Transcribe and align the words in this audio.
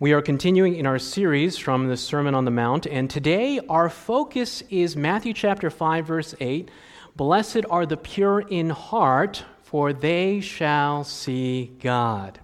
We 0.00 0.14
are 0.14 0.22
continuing 0.22 0.76
in 0.76 0.86
our 0.86 0.98
series 0.98 1.58
from 1.58 1.88
the 1.88 1.96
Sermon 1.98 2.34
on 2.34 2.46
the 2.46 2.50
Mount, 2.50 2.86
and 2.86 3.10
today 3.10 3.60
our 3.68 3.90
focus 3.90 4.62
is 4.70 4.96
Matthew 4.96 5.34
chapter 5.34 5.68
5, 5.68 6.06
verse 6.06 6.34
8. 6.40 6.70
Blessed 7.16 7.66
are 7.68 7.84
the 7.84 7.98
pure 7.98 8.40
in 8.40 8.70
heart, 8.70 9.44
for 9.62 9.92
they 9.92 10.40
shall 10.40 11.04
see 11.04 11.72
God. 11.80 12.40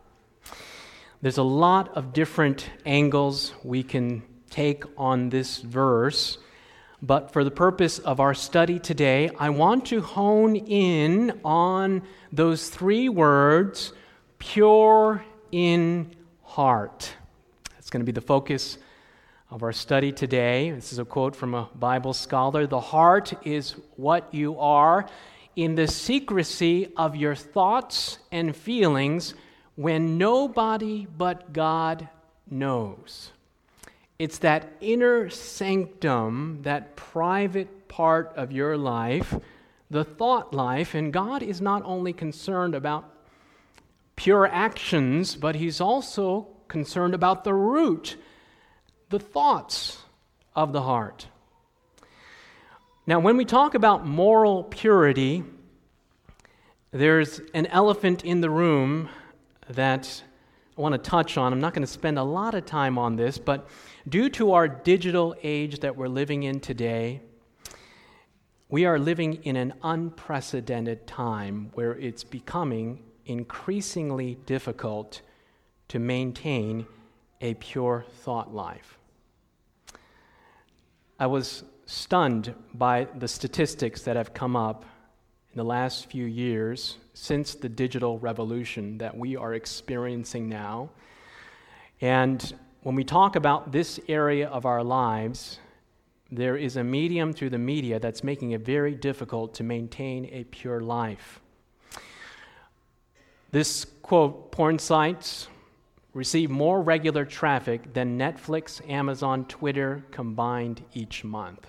There's 1.23 1.39
a 1.39 1.43
lot 1.43 1.97
of 1.97 2.13
different 2.13 2.69
angles 2.85 3.55
we 3.65 3.83
can 3.83 4.23
take 4.51 4.85
on 4.99 5.31
this 5.31 5.57
verse, 5.57 6.37
but 7.01 7.33
for 7.33 7.43
the 7.43 7.51
purpose 7.51 7.99
of 8.01 8.21
our 8.21 8.35
study 8.35 8.79
today, 8.79 9.31
I 9.39 9.49
want 9.49 9.87
to 9.87 10.03
hone 10.03 10.57
in 10.57 11.41
on 11.43 12.03
those 12.31 12.69
three 12.69 13.09
words 13.09 13.95
pure 14.39 15.25
in 15.51 16.15
heart. 16.43 17.15
It's 17.87 17.91
going 17.93 18.01
to 18.01 18.05
be 18.05 18.11
the 18.11 18.21
focus 18.21 18.79
of 19.49 19.63
our 19.63 19.73
study 19.73 20.11
today. 20.11 20.73
This 20.73 20.93
is 20.93 20.99
a 20.99 21.05
quote 21.05 21.37
from 21.37 21.55
a 21.55 21.71
Bible 21.73 22.15
scholar 22.15 22.67
The 22.67 22.81
heart 22.81 23.33
is 23.47 23.77
what 23.95 24.35
you 24.35 24.59
are 24.59 25.09
in 25.55 25.77
the 25.77 25.87
secrecy 25.87 26.93
of 26.97 27.15
your 27.15 27.37
thoughts 27.37 28.19
and 28.33 28.57
feelings 28.57 29.35
when 29.77 30.19
nobody 30.19 31.07
but 31.17 31.53
God 31.53 32.09
knows. 32.51 33.31
It's 34.19 34.39
that 34.39 34.69
inner 34.81 35.31
sanctum, 35.31 36.63
that 36.63 36.97
private 36.97 37.87
part 37.87 38.33
of 38.35 38.51
your 38.51 38.77
life, 38.77 39.33
the 39.91 40.03
thought 40.03 40.53
life, 40.53 40.97
and 40.97 41.13
God 41.13 41.41
is 41.41 41.61
not 41.61 41.83
only 41.85 42.13
concerned 42.13 42.75
about 42.75 43.09
pure 44.17 44.49
actions, 44.49 45.37
but 45.37 45.55
He's 45.55 45.81
also 45.81 46.49
concerned 46.69 47.15
about 47.15 47.45
the 47.45 47.55
root, 47.55 48.17
the 49.11 49.19
thoughts 49.19 49.99
of 50.55 50.73
the 50.73 50.83
heart. 50.83 51.27
Now, 53.07 53.21
when 53.21 53.37
we 53.37 53.45
talk 53.45 53.75
about 53.75 54.05
moral 54.05 54.65
purity, 54.65 55.45
there's 56.91 57.41
an 57.55 57.67
elephant 57.67 58.25
in 58.25 58.41
the 58.41 58.51
room 58.51 59.09
that 59.69 60.23
I 60.77 60.81
want 60.81 60.93
to 60.95 60.99
touch 60.99 61.37
on. 61.39 61.53
I'm 61.53 61.61
not 61.61 61.73
going 61.73 61.87
to 61.87 61.93
spend 61.93 62.19
a 62.19 62.25
lot 62.25 62.55
of 62.55 62.67
time 62.67 62.99
on 62.99 63.17
this, 63.17 63.39
but 63.39 63.69
due 64.09 64.29
to 64.31 64.53
our 64.53 64.67
digital 64.67 65.35
age 65.43 65.81
that 65.81 65.97
we're 65.97 66.09
living 66.09 66.43
in 66.43 66.61
today, 66.61 67.21
we 68.69 68.85
are 68.85 68.99
living 68.99 69.35
in 69.45 69.57
an 69.57 69.75
unprecedented 69.83 71.07
time 71.07 71.71
where 71.75 71.93
it's 71.93 72.25
becoming 72.25 73.03
increasingly 73.25 74.35
difficult 74.47 75.23
to 75.89 75.99
maintain 75.99 76.87
a 77.41 77.55
pure 77.55 78.05
thought 78.23 78.55
life. 78.55 78.99
I 81.19 81.27
was 81.27 81.65
stunned 81.87 82.55
by 82.75 83.07
the 83.17 83.29
statistics 83.29 84.03
that 84.03 84.17
have 84.17 84.35
come 84.35 84.57
up 84.57 84.85
in 85.53 85.57
the 85.57 85.65
last 85.65 86.11
few 86.11 86.27
years 86.27 86.99
since 87.15 87.55
the 87.55 87.69
digital 87.69 88.19
revolution 88.19 88.99
that 88.99 89.17
we 89.17 89.37
are 89.37 89.55
experiencing 89.55 90.49
now. 90.49 90.91
And 92.01 92.55
when 92.83 92.95
we 92.95 93.05
talk 93.05 93.37
about 93.37 93.73
this 93.73 93.99
area 94.09 94.49
of 94.49 94.67
our 94.67 94.85
lives, 94.85 95.59
there 96.31 96.57
is 96.57 96.77
a 96.77 96.85
medium 96.85 97.33
through 97.33 97.51
the 97.51 97.59
media 97.59 97.99
that's 97.99 98.25
making 98.25 98.51
it 98.51 98.63
very 98.63 98.95
difficult 98.95 99.55
to 99.55 99.63
maintain 99.63 100.27
a 100.27 100.45
pure 100.45 100.81
life. 100.81 101.41
This 103.53 103.87
quote, 104.03 104.53
porn 104.53 104.79
sites, 104.79 105.49
receive 106.17 106.49
more 106.49 106.81
regular 106.81 107.27
traffic 107.27 107.93
than 107.93 108.19
Netflix, 108.19 108.81
Amazon, 108.91 109.45
Twitter 109.45 110.03
combined 110.11 110.83
each 110.95 111.23
month. 111.23 111.67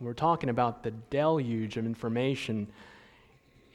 We're 0.00 0.12
talking 0.12 0.50
about 0.50 0.82
the 0.82 0.90
deluge 0.90 1.78
of 1.78 1.86
information 1.86 2.68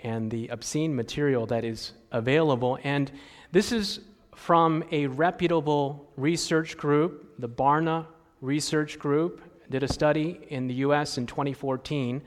and 0.03 0.29
the 0.29 0.47
obscene 0.50 0.95
material 0.95 1.47
that 1.47 1.66
is 1.66 1.94
available. 2.12 2.78
And 2.83 3.12
this 3.51 3.72
is 3.72 4.01
from 4.35 4.83
a 4.91 5.07
reputable 5.07 6.07
research 6.17 6.78
group, 6.78 7.33
the 7.39 7.50
Barna 7.50 8.06
Research 8.41 9.00
Group, 9.00 9.41
did 9.72 9.81
a 9.81 9.91
study 9.91 10.39
in 10.50 10.67
the 10.67 10.75
US 10.75 11.17
in 11.17 11.25
2014 11.25 12.22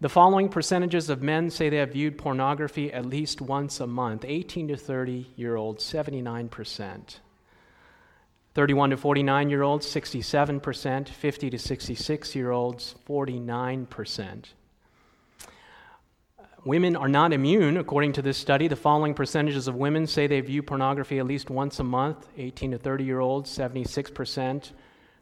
the 0.00 0.08
following 0.08 0.48
percentages 0.48 1.10
of 1.10 1.22
men 1.22 1.50
say 1.50 1.68
they 1.68 1.76
have 1.76 1.92
viewed 1.92 2.16
pornography 2.16 2.90
at 2.90 3.04
least 3.04 3.42
once 3.42 3.80
a 3.80 3.86
month 3.86 4.24
18 4.26 4.68
to 4.68 4.76
30 4.76 5.30
year 5.36 5.56
olds, 5.56 5.84
79%. 5.84 7.18
31 8.54 8.90
to 8.90 8.96
49 8.96 9.50
year 9.50 9.62
olds, 9.62 9.86
67%. 9.86 11.08
50 11.08 11.50
to 11.50 11.58
66 11.58 12.34
year 12.34 12.50
olds, 12.50 12.94
49%. 13.06 14.44
Women 16.64 16.96
are 16.96 17.08
not 17.08 17.32
immune, 17.32 17.76
according 17.76 18.12
to 18.14 18.22
this 18.22 18.36
study. 18.36 18.68
The 18.68 18.76
following 18.76 19.14
percentages 19.14 19.66
of 19.68 19.76
women 19.76 20.06
say 20.06 20.26
they 20.26 20.40
view 20.40 20.62
pornography 20.62 21.18
at 21.18 21.26
least 21.26 21.48
once 21.48 21.78
a 21.78 21.84
month 21.84 22.26
18 22.36 22.72
to 22.72 22.78
30 22.78 23.04
year 23.04 23.20
olds, 23.20 23.50
76%. 23.50 24.72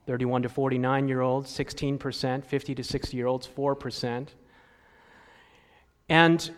31 0.06 0.42
to 0.42 0.48
49 0.48 1.08
year 1.08 1.20
olds, 1.20 1.50
16%. 1.50 2.44
50 2.44 2.74
to 2.74 2.84
60 2.84 3.16
year 3.16 3.26
olds, 3.26 3.48
4%. 3.48 4.28
And 6.08 6.50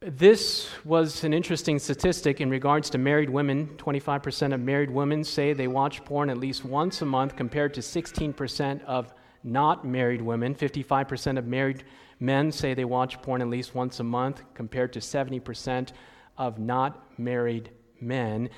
this 0.00 0.70
was 0.84 1.24
an 1.24 1.34
interesting 1.34 1.78
statistic 1.78 2.40
in 2.40 2.50
regards 2.50 2.88
to 2.90 2.98
married 2.98 3.28
women. 3.28 3.74
25% 3.78 4.54
of 4.54 4.60
married 4.60 4.90
women 4.90 5.24
say 5.24 5.52
they 5.52 5.66
watch 5.66 6.04
porn 6.04 6.30
at 6.30 6.38
least 6.38 6.64
once 6.64 7.02
a 7.02 7.04
month, 7.04 7.36
compared 7.36 7.74
to 7.74 7.80
16% 7.80 8.84
of 8.84 9.12
not 9.42 9.84
married 9.84 10.22
women. 10.22 10.54
55% 10.54 11.38
of 11.38 11.46
married 11.46 11.84
men 12.20 12.52
say 12.52 12.74
they 12.74 12.84
watch 12.84 13.20
porn 13.22 13.42
at 13.42 13.48
least 13.48 13.74
once 13.74 14.00
a 14.00 14.04
month, 14.04 14.42
compared 14.54 14.92
to 14.92 15.00
70% 15.00 15.90
of 16.36 16.58
not 16.58 17.18
married 17.18 17.70
men. 18.00 18.50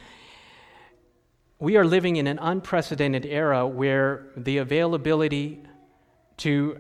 We 1.59 1.77
are 1.77 1.85
living 1.85 2.17
in 2.17 2.27
an 2.27 2.39
unprecedented 2.39 3.27
era 3.27 3.67
where 3.67 4.29
the 4.37 4.59
availability 4.59 5.63
to 6.39 6.79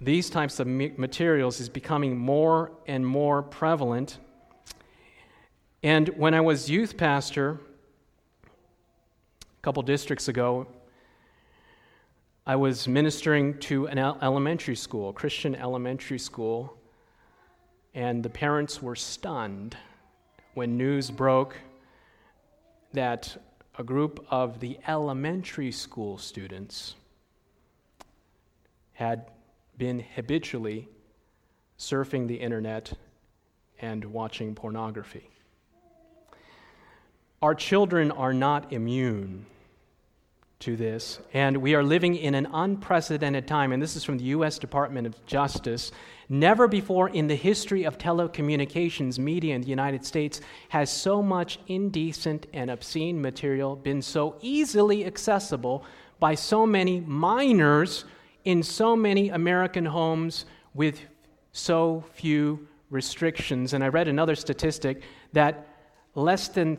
these 0.00 0.30
types 0.30 0.60
of 0.60 0.66
materials 0.66 1.60
is 1.60 1.68
becoming 1.68 2.16
more 2.16 2.72
and 2.86 3.06
more 3.06 3.42
prevalent. 3.42 4.18
And 5.82 6.08
when 6.10 6.32
I 6.32 6.40
was 6.40 6.70
youth 6.70 6.96
pastor 6.96 7.60
a 8.44 9.62
couple 9.62 9.82
districts 9.82 10.28
ago, 10.28 10.66
I 12.46 12.56
was 12.56 12.88
ministering 12.88 13.58
to 13.60 13.86
an 13.88 13.98
elementary 13.98 14.74
school, 14.74 15.12
Christian 15.12 15.54
elementary 15.54 16.18
school, 16.18 16.76
and 17.94 18.22
the 18.22 18.30
parents 18.30 18.80
were 18.80 18.96
stunned 18.96 19.76
when 20.54 20.78
news 20.78 21.10
broke 21.10 21.56
that 22.92 23.36
a 23.78 23.84
group 23.84 24.26
of 24.30 24.60
the 24.60 24.78
elementary 24.88 25.70
school 25.70 26.16
students 26.18 26.94
had 28.94 29.26
been 29.80 30.04
habitually 30.14 30.86
surfing 31.78 32.28
the 32.28 32.34
internet 32.34 32.92
and 33.80 34.04
watching 34.04 34.54
pornography. 34.54 35.30
Our 37.40 37.54
children 37.54 38.12
are 38.12 38.34
not 38.34 38.74
immune 38.74 39.46
to 40.58 40.76
this, 40.76 41.18
and 41.32 41.56
we 41.56 41.74
are 41.74 41.82
living 41.82 42.14
in 42.14 42.34
an 42.34 42.46
unprecedented 42.52 43.48
time, 43.48 43.72
and 43.72 43.82
this 43.82 43.96
is 43.96 44.04
from 44.04 44.18
the 44.18 44.24
U.S. 44.24 44.58
Department 44.58 45.06
of 45.06 45.24
Justice. 45.24 45.92
Never 46.28 46.68
before 46.68 47.08
in 47.08 47.26
the 47.26 47.34
history 47.34 47.84
of 47.84 47.96
telecommunications 47.96 49.18
media 49.18 49.54
in 49.54 49.62
the 49.62 49.68
United 49.68 50.04
States 50.04 50.42
has 50.68 50.92
so 50.92 51.22
much 51.22 51.58
indecent 51.68 52.46
and 52.52 52.70
obscene 52.70 53.22
material 53.22 53.76
been 53.76 54.02
so 54.02 54.36
easily 54.42 55.06
accessible 55.06 55.86
by 56.18 56.34
so 56.34 56.66
many 56.66 57.00
minors 57.00 58.04
in 58.44 58.62
so 58.62 58.96
many 58.96 59.28
American 59.28 59.84
homes 59.84 60.44
with 60.74 61.00
so 61.52 62.04
few 62.14 62.66
restrictions. 62.90 63.72
And 63.72 63.82
I 63.84 63.88
read 63.88 64.08
another 64.08 64.34
statistic 64.34 65.02
that 65.32 65.66
less 66.14 66.48
than 66.48 66.78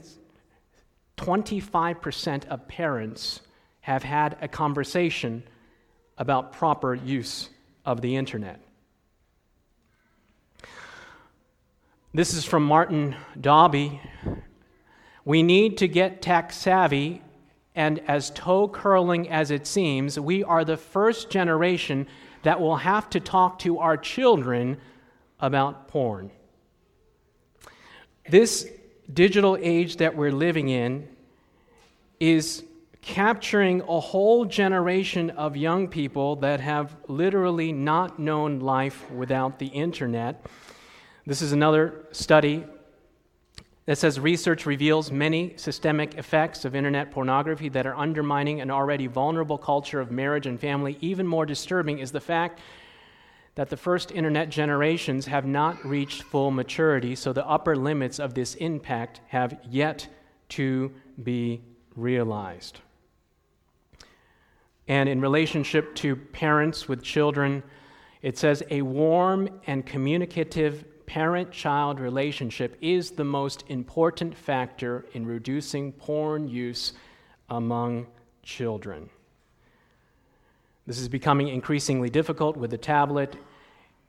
25% 1.18 2.48
of 2.48 2.68
parents 2.68 3.42
have 3.82 4.04
had 4.04 4.38
a 4.42 4.48
conversation 4.48 5.44
about 6.18 6.54
proper 6.54 6.94
use 6.94 7.50
of 7.86 8.02
the 8.02 8.16
internet. 8.16 8.60
This 12.14 12.34
is 12.34 12.44
from 12.44 12.64
Martin 12.64 13.16
Daubney. 13.40 14.02
We 15.24 15.44
need 15.44 15.78
to 15.78 15.88
get 15.88 16.22
tech 16.22 16.52
savvy 16.52 17.22
and 17.76 18.00
as 18.08 18.30
toe 18.32 18.68
curling 18.68 19.30
as 19.30 19.52
it 19.52 19.66
seems, 19.66 20.20
we 20.20 20.44
are 20.44 20.66
the 20.66 20.78
first 20.78 21.30
generation 21.30 22.08
that 22.44 22.60
will 22.60 22.78
have 22.78 23.10
to 23.12 23.20
talk 23.20 23.60
to 23.60 23.80
our 23.80 23.96
children 23.98 24.78
about 25.40 25.88
porn. 25.88 26.32
This 28.30 28.68
digital 29.12 29.58
age 29.60 29.98
that 29.98 30.16
we're 30.16 30.32
living 30.32 30.70
in 30.70 31.08
is 32.20 32.64
capturing 33.02 33.82
a 33.82 34.00
whole 34.00 34.46
generation 34.46 35.32
of 35.32 35.58
young 35.58 35.88
people 35.88 36.36
that 36.38 36.60
have 36.60 36.96
literally 37.08 37.72
not 37.72 38.20
known 38.20 38.60
life 38.60 39.10
without 39.10 39.58
the 39.58 39.68
internet. 39.68 40.46
This 41.26 41.42
is 41.42 41.52
another 41.52 42.06
study 42.12 42.64
that 43.86 43.98
says 43.98 44.20
research 44.20 44.66
reveals 44.66 45.12
many 45.12 45.54
systemic 45.58 46.16
effects 46.16 46.66
of 46.66 46.76
internet 46.76 47.12
pornography 47.12 47.70
that 47.70 47.88
are 47.88 47.96
undermining 47.96 48.62
an 48.62 48.70
already 48.70 49.08
vulnerable 49.08 49.58
culture 49.58 50.00
of 50.00 50.12
marriage 50.12 50.46
and 50.46 50.60
family. 50.60 50.98
Even 51.02 51.26
more 51.26 51.46
disturbing 51.46 52.00
is 52.00 52.12
the 52.12 52.20
fact 52.20 52.60
that 53.56 53.70
the 53.70 53.78
first 53.78 54.12
internet 54.12 54.50
generations 54.50 55.26
have 55.26 55.46
not 55.46 55.84
reached 55.84 56.24
full 56.24 56.52
maturity, 56.52 57.16
so 57.16 57.34
the 57.34 57.46
upper 57.48 57.76
limits 57.76 58.20
of 58.20 58.34
this 58.34 58.56
impact 58.56 59.20
have 59.28 59.60
yet 59.70 60.08
to 60.50 60.92
be 61.24 61.62
realized. 61.96 62.80
And 64.88 65.10
in 65.10 65.22
relationship 65.22 65.96
to 65.96 66.16
parents 66.16 66.88
with 66.88 67.04
children, 67.04 67.64
it 68.22 68.38
says 68.38 68.64
a 68.70 68.82
warm 68.84 69.50
and 69.68 69.86
communicative 69.86 70.86
parent 71.12 71.52
child 71.52 72.00
relationship 72.00 72.78
is 72.80 73.12
the 73.12 73.24
most 73.26 73.66
important 73.68 74.34
factor 74.34 75.06
in 75.12 75.26
reducing 75.26 75.92
porn 75.92 76.48
use 76.48 76.94
among 77.50 78.08
children. 78.44 79.10
This 80.88 81.00
is 81.00 81.10
becoming 81.10 81.50
increasingly 81.50 82.10
difficult 82.10 82.56
with 82.56 82.72
the 82.72 82.78
tablet 82.78 83.36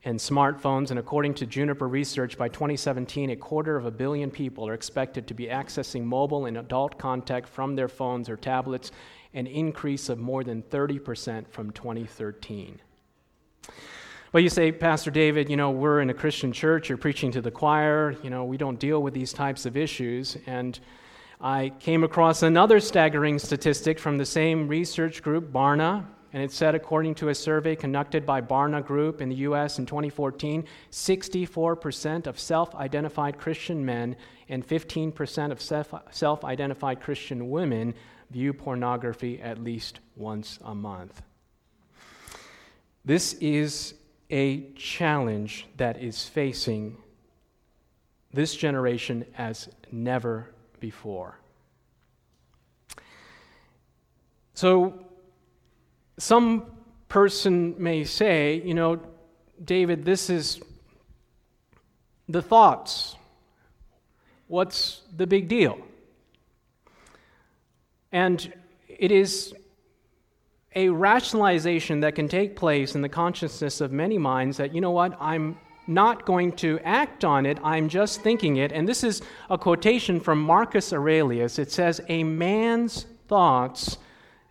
and 0.04 0.16
smartphones, 0.16 0.90
and 0.90 0.99
according 1.00 1.34
to 1.34 1.44
Juniper 1.44 1.88
Research, 1.88 2.38
by 2.38 2.46
2017, 2.46 3.31
a 3.31 3.37
quarter 3.37 3.76
of 3.76 3.84
a 3.84 3.90
billion 3.90 4.31
people 4.31 4.69
are 4.69 4.75
expected 4.75 5.26
to 5.26 5.34
be 5.34 5.46
accessing 5.46 6.04
mobile 6.04 6.46
and 6.46 6.56
adult 6.56 6.99
contact 6.99 7.49
from 7.49 7.75
their 7.75 7.88
phones 7.88 8.28
or 8.28 8.37
tablets, 8.37 8.93
an 9.34 9.49
increase 9.49 10.08
of 10.08 10.20
more 10.20 10.44
than 10.44 10.62
30% 10.62 11.49
from 11.49 11.72
2013. 11.72 12.78
Well, 14.32 14.43
you 14.43 14.49
say, 14.49 14.73
Pastor 14.73 15.11
David, 15.11 15.50
you 15.50 15.58
know, 15.58 15.70
we're 15.73 16.00
in 16.00 16.08
a 16.08 16.14
Christian 16.14 16.52
church, 16.52 16.88
you're 16.88 16.96
preaching 16.96 17.31
to 17.32 17.43
the 17.43 17.50
choir, 17.50 18.17
you 18.23 18.31
know, 18.31 18.44
we 18.44 18.56
don't 18.56 18.79
deal 18.79 19.02
with 19.02 19.12
these 19.12 19.31
types 19.31 19.67
of 19.67 19.76
issues. 19.76 20.38
And 20.46 20.81
I 21.38 21.70
came 21.81 22.02
across 22.02 22.43
another 22.43 22.81
staggering 22.81 23.38
statistic 23.38 23.99
from 23.99 24.17
the 24.17 24.25
same 24.25 24.69
research 24.69 25.23
group, 25.23 25.52
Barna, 25.52 26.06
and 26.32 26.43
it 26.43 26.50
said, 26.50 26.75
according 26.75 27.14
to 27.17 27.29
a 27.29 27.34
survey 27.34 27.76
conducted 27.76 28.25
by 28.25 28.40
Barna 28.40 28.82
Group 28.82 29.20
in 29.20 29.29
the 29.29 29.34
U.S. 29.34 29.79
in 29.79 29.84
2014, 29.84 30.64
64% 30.90 32.26
of 32.26 32.40
self 32.40 32.75
identified 32.75 33.38
Christian 33.38 33.85
men 33.85 34.17
and 34.49 34.67
15% 34.67 35.52
of 35.52 35.61
self 36.11 36.43
identified 36.43 37.02
Christian 37.02 37.50
women 37.50 37.93
view 38.31 38.55
pornography 38.55 39.43
at 39.43 39.62
least 39.62 40.00
once 40.17 40.58
a 40.64 40.75
month. 40.75 41.20
This 43.05 43.35
is 43.35 43.93
a 44.32 44.62
challenge 44.75 45.67
that 45.76 46.02
is 46.02 46.25
facing 46.25 46.96
this 48.32 48.56
generation 48.56 49.26
as 49.37 49.69
never 49.93 50.49
before. 50.81 51.38
So, 54.55 55.05
some 56.19 56.64
person 57.08 57.75
may 57.79 58.05
say, 58.05 58.62
you 58.64 58.75
know, 58.75 59.00
David, 59.62 60.05
this 60.05 60.31
is 60.31 60.61
the 62.28 62.40
thoughts. 62.40 63.17
What's 64.49 65.02
the 65.14 65.26
big 65.26 65.49
deal? 65.49 65.78
And 68.12 68.52
it 68.88 69.12
is 69.12 69.55
a 70.75 70.89
rationalization 70.89 72.01
that 72.01 72.15
can 72.15 72.29
take 72.29 72.57
place 72.57 72.95
in 72.95 73.03
the 73.03 73.09
consciousness 73.09 73.81
of 73.81 73.93
many 73.93 74.19
minds 74.19 74.57
that, 74.57 74.75
you 74.75 74.81
know 74.81 74.91
what, 74.91 75.17
I'm 75.21 75.59
not 75.87 76.25
going 76.25 76.53
to 76.53 76.79
act 76.85 77.25
on 77.25 77.45
it, 77.45 77.59
I'm 77.63 77.89
just 77.89 78.21
thinking 78.23 78.57
it. 78.57 78.73
And 78.73 78.89
this 78.89 79.03
is 79.03 79.23
a 79.51 79.59
quotation 79.59 80.21
from 80.21 80.41
Marcus 80.41 80.93
Aurelius. 80.93 81.59
It 81.59 81.73
says, 81.73 82.01
A 82.09 82.23
man's 82.23 83.07
thoughts 83.29 83.99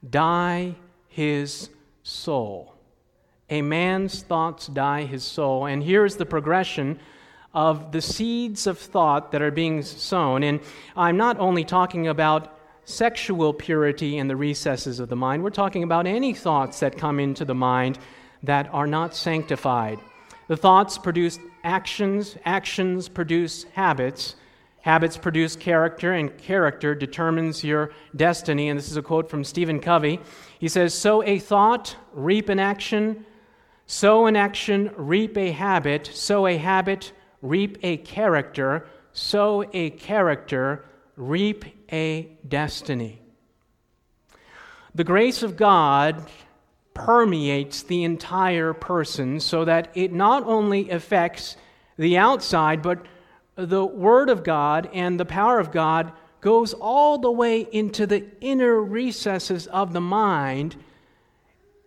dye 0.08 0.76
his 1.08 1.70
soul. 2.04 2.76
A 3.50 3.62
man's 3.62 4.22
thoughts 4.24 4.68
dye 4.68 5.04
his 5.04 5.24
soul. 5.24 5.66
And 5.66 5.84
here's 5.84 6.16
the 6.16 6.26
progression 6.26 7.00
of 7.54 7.92
the 7.92 8.02
seeds 8.02 8.66
of 8.68 8.78
thought 8.78 9.32
that 9.32 9.42
are 9.42 9.52
being 9.52 9.82
sown. 9.82 10.44
And 10.44 10.62
I'm 10.96 11.18
not 11.18 11.38
only 11.40 11.66
talking 11.66 12.08
about 12.08 12.58
sexual 12.86 13.54
purity 13.54 14.18
in 14.18 14.28
the 14.28 14.36
recesses 14.36 15.00
of 15.00 15.10
the 15.10 15.16
mind, 15.16 15.44
we're 15.44 15.50
talking 15.50 15.84
about 15.84 16.08
any 16.08 16.34
thoughts 16.34 16.80
that 16.80 16.98
come 16.98 17.20
into 17.20 17.46
the 17.46 17.56
mind 17.56 18.00
that 18.44 18.70
are 18.74 18.88
not 18.88 19.16
sanctified. 19.16 20.00
The 20.48 20.58
thoughts 20.58 20.98
produce 20.98 21.40
actions, 21.64 22.38
actions 22.46 23.08
produce 23.08 23.64
habits, 23.74 24.36
Habits 24.82 25.16
produce 25.16 25.56
character, 25.56 26.14
and 26.14 26.36
character 26.40 26.96
determines 26.96 27.64
your 27.64 27.92
destiny. 28.16 28.70
And 28.70 28.80
this 28.80 28.90
is 28.90 28.98
a 28.98 29.02
quote 29.04 29.30
from 29.30 29.44
Stephen 29.44 29.80
Covey. 29.80 30.20
He 30.60 30.68
says, 30.68 30.96
Sow 30.96 31.22
a 31.22 31.38
thought, 31.38 31.96
reap 32.14 32.50
an 32.50 32.60
action. 32.60 33.26
Sow 33.86 34.26
an 34.26 34.36
action, 34.36 34.92
reap 34.96 35.38
a 35.38 35.52
habit. 35.52 36.10
Sow 36.12 36.48
a 36.48 36.58
habit, 36.58 37.12
reap 37.44 37.78
a 37.84 37.98
character. 37.98 38.88
Sow 39.14 39.64
a 39.72 39.92
character, 39.92 40.86
reap 41.16 41.66
a 41.92 42.38
destiny. 42.48 43.22
The 44.94 45.04
grace 45.04 45.44
of 45.44 45.58
God 45.58 46.30
permeates 46.94 47.84
the 47.84 48.04
entire 48.04 48.74
person 48.74 49.40
so 49.40 49.66
that 49.66 49.90
it 49.94 50.12
not 50.12 50.44
only 50.44 50.90
affects 50.90 51.56
the 51.98 52.18
outside, 52.18 52.82
but 52.82 53.06
the 53.56 53.86
Word 53.86 54.30
of 54.30 54.44
God 54.44 54.90
and 54.94 55.20
the 55.20 55.26
power 55.26 55.60
of 55.60 55.72
God 55.72 56.12
goes 56.42 56.74
all 56.74 57.20
the 57.20 57.32
way 57.32 57.62
into 57.72 58.08
the 58.08 58.26
inner 58.42 58.82
recesses 58.82 59.68
of 59.68 59.94
the 59.94 60.02
mind, 60.02 60.76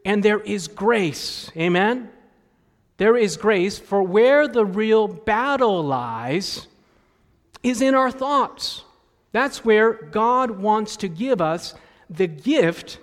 and 0.04 0.22
there 0.22 0.40
is 0.40 0.68
grace. 0.68 1.50
Amen? 1.56 2.08
There 2.96 3.16
is 3.16 3.36
grace, 3.36 3.78
for 3.78 4.02
where 4.02 4.46
the 4.46 4.64
real 4.64 5.08
battle 5.08 5.82
lies 5.82 6.68
is 7.62 7.82
in 7.82 7.94
our 7.94 8.10
thoughts. 8.10 8.84
That's 9.34 9.64
where 9.64 9.94
God 9.94 10.52
wants 10.52 10.96
to 10.98 11.08
give 11.08 11.40
us 11.40 11.74
the 12.08 12.28
gift 12.28 13.00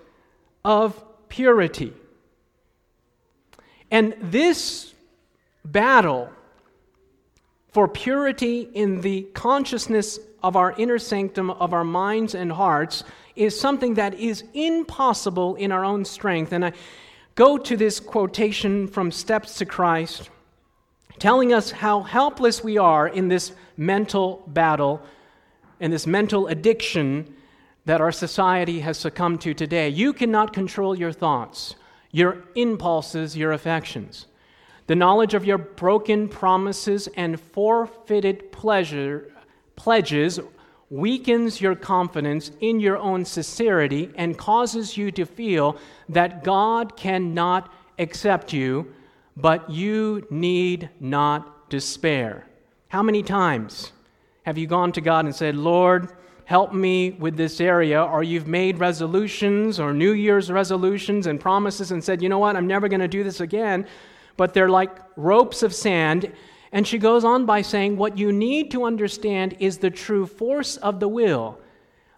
of 0.63 1.04
purity. 1.28 1.92
And 3.92 4.16
this 4.21 4.94
battle 5.66 6.30
for 7.73 7.90
purity 7.90 8.61
in 8.61 9.02
the 9.02 9.23
consciousness 9.33 10.19
of 10.42 10.56
our 10.56 10.73
inner 10.78 11.00
sanctum, 11.00 11.50
of 11.50 11.73
our 11.73 11.83
minds 11.83 12.33
and 12.33 12.50
hearts, 12.50 13.04
is 13.35 13.59
something 13.59 13.95
that 13.95 14.14
is 14.14 14.45
impossible 14.54 15.56
in 15.56 15.73
our 15.73 15.83
own 15.83 16.06
strength. 16.06 16.54
And 16.54 16.64
I 16.64 16.71
go 17.35 17.57
to 17.57 17.76
this 17.76 18.00
quotation 18.00 18.88
from 18.88 19.11
Steps 19.11 19.57
to 19.57 19.66
Christ, 19.66 20.30
telling 21.19 21.52
us 21.52 21.71
how 21.71 22.04
helpless 22.04 22.64
we 22.64 22.78
are 22.78 23.06
in 23.06 23.28
this 23.28 23.52
mental 23.76 24.44
battle 24.47 25.02
and 25.81 25.92
this 25.92 26.07
mental 26.07 26.47
addiction 26.47 27.35
that 27.85 28.00
our 28.00 28.11
society 28.11 28.80
has 28.80 28.97
succumbed 28.97 29.42
to 29.42 29.54
today. 29.54 29.90
You 29.90 30.14
cannot 30.14 30.54
control 30.54 30.95
your 30.95 31.11
thoughts, 31.11 31.76
your 32.11 32.44
impulses, 32.56 33.35
your 33.35 33.52
affections. 33.52 34.28
The 34.88 34.95
knowledge 34.95 35.33
of 35.33 35.44
your 35.44 35.57
broken 35.57 36.30
promises 36.30 37.09
and 37.18 37.40
forfeited 37.40 38.52
pleasure, 38.52 39.33
pledges 39.76 40.40
weakens 40.92 41.61
your 41.61 41.73
confidence 41.73 42.52
in 42.59 42.80
your 42.80 42.97
own 42.97 43.23
sincerity 43.26 44.11
and 44.16 44.38
causes 44.38 44.97
you 44.97 45.09
to 45.11 45.26
feel 45.26 45.78
that 46.09 46.44
God 46.44 46.97
cannot 46.97 47.73
accept 47.97 48.54
you, 48.54 48.94
but 49.38 49.69
you 49.69 50.28
need 50.30 50.90
not 51.00 51.69
despair. 51.69 52.45
How 52.90 53.02
many 53.02 53.23
times 53.23 53.94
have 54.44 54.57
you 54.57 54.68
gone 54.68 54.92
to 54.94 55.02
God 55.02 55.26
and 55.26 55.36
said, 55.36 55.56
Lord, 55.56 56.12
help 56.45 56.74
me 56.74 57.12
with 57.12 57.38
this 57.38 57.62
area, 57.62 58.04
or 58.04 58.24
you've 58.24 58.48
made 58.48 58.80
resolutions 58.80 59.80
or 59.80 59.94
New 59.94 60.12
Year's 60.12 60.52
resolutions 60.52 61.28
and 61.28 61.40
promises 61.40 61.92
and 61.92 62.04
said, 62.04 62.21
you 62.21 62.30
know 62.30 62.40
what, 62.40 62.56
I'm 62.56 62.68
never 62.68 62.88
going 62.88 63.02
to 63.02 63.07
do 63.07 63.24
this 63.24 63.40
again, 63.40 63.88
but 64.38 64.54
they're 64.54 64.69
like 64.69 64.92
ropes 65.16 65.64
of 65.64 65.74
sand. 65.74 66.31
And 66.71 66.88
she 66.88 66.98
goes 66.98 67.24
on 67.24 67.45
by 67.45 67.62
saying, 67.62 67.98
What 67.98 68.18
you 68.18 68.31
need 68.31 68.71
to 68.71 68.86
understand 68.86 69.57
is 69.60 69.78
the 69.78 69.90
true 69.90 70.26
force 70.26 70.78
of 70.78 71.00
the 71.00 71.07
will. 71.07 71.60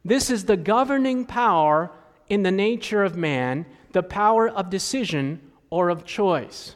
This 0.06 0.30
is 0.30 0.46
the 0.46 0.58
governing 0.58 1.26
power 1.26 1.92
in 2.30 2.44
the 2.44 2.52
nature 2.52 3.04
of 3.04 3.18
man, 3.18 3.66
the 3.94 4.04
power 4.04 4.48
of 4.48 4.70
decision 4.70 5.42
or 5.70 5.90
of 5.90 6.06
choice. 6.06 6.76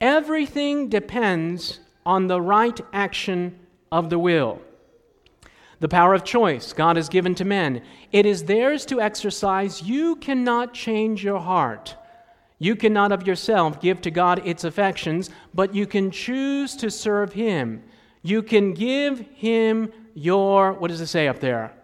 Everything 0.00 0.88
depends 0.88 1.80
on 2.04 2.26
the 2.26 2.40
right 2.40 2.80
action 2.92 3.58
of 3.90 4.10
the 4.10 4.18
will. 4.18 4.60
The 5.82 5.88
power 5.88 6.14
of 6.14 6.22
choice 6.22 6.72
God 6.72 6.94
has 6.94 7.08
given 7.08 7.34
to 7.34 7.44
men. 7.44 7.82
It 8.12 8.24
is 8.24 8.44
theirs 8.44 8.86
to 8.86 9.00
exercise. 9.00 9.82
You 9.82 10.14
cannot 10.14 10.72
change 10.72 11.24
your 11.24 11.40
heart. 11.40 11.96
You 12.60 12.76
cannot 12.76 13.10
of 13.10 13.26
yourself 13.26 13.80
give 13.80 14.00
to 14.02 14.12
God 14.12 14.46
its 14.46 14.62
affections, 14.62 15.28
but 15.52 15.74
you 15.74 15.88
can 15.88 16.12
choose 16.12 16.76
to 16.76 16.88
serve 16.88 17.32
Him. 17.32 17.82
You 18.22 18.44
can 18.44 18.74
give 18.74 19.26
Him 19.34 19.90
your, 20.14 20.72
what 20.74 20.92
does 20.92 21.00
it 21.00 21.08
say 21.08 21.26
up 21.26 21.40
there? 21.40 21.74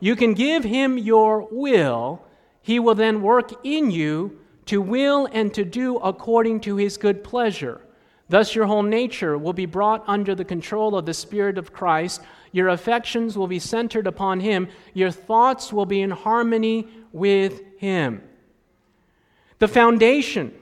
You 0.00 0.16
can 0.16 0.32
give 0.32 0.64
Him 0.64 0.96
your 0.96 1.46
will. 1.50 2.24
He 2.62 2.78
will 2.78 2.94
then 2.94 3.20
work 3.20 3.52
in 3.62 3.90
you 3.90 4.40
to 4.64 4.80
will 4.80 5.28
and 5.32 5.52
to 5.52 5.66
do 5.66 5.98
according 5.98 6.60
to 6.60 6.76
His 6.76 6.96
good 6.96 7.22
pleasure. 7.22 7.82
Thus, 8.28 8.54
your 8.54 8.66
whole 8.66 8.82
nature 8.82 9.36
will 9.36 9.52
be 9.52 9.66
brought 9.66 10.02
under 10.06 10.34
the 10.34 10.44
control 10.44 10.96
of 10.96 11.04
the 11.04 11.14
Spirit 11.14 11.58
of 11.58 11.72
Christ. 11.72 12.22
Your 12.52 12.68
affections 12.68 13.36
will 13.36 13.46
be 13.46 13.58
centered 13.58 14.06
upon 14.06 14.40
Him. 14.40 14.68
Your 14.94 15.10
thoughts 15.10 15.72
will 15.72 15.86
be 15.86 16.00
in 16.00 16.10
harmony 16.10 16.88
with 17.12 17.60
Him. 17.78 18.22
The 19.58 19.68
foundation 19.68 20.54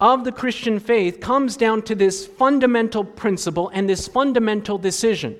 of 0.00 0.24
the 0.24 0.32
Christian 0.32 0.78
faith 0.78 1.20
comes 1.20 1.56
down 1.56 1.82
to 1.82 1.94
this 1.94 2.26
fundamental 2.26 3.04
principle 3.04 3.70
and 3.72 3.88
this 3.88 4.06
fundamental 4.06 4.78
decision. 4.78 5.36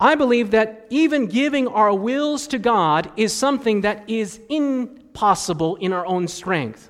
I 0.00 0.14
believe 0.14 0.52
that 0.52 0.86
even 0.90 1.26
giving 1.26 1.66
our 1.66 1.92
wills 1.92 2.46
to 2.48 2.58
God 2.58 3.10
is 3.16 3.32
something 3.32 3.80
that 3.80 4.08
is 4.08 4.40
impossible 4.48 5.76
in 5.76 5.92
our 5.92 6.06
own 6.06 6.28
strength. 6.28 6.88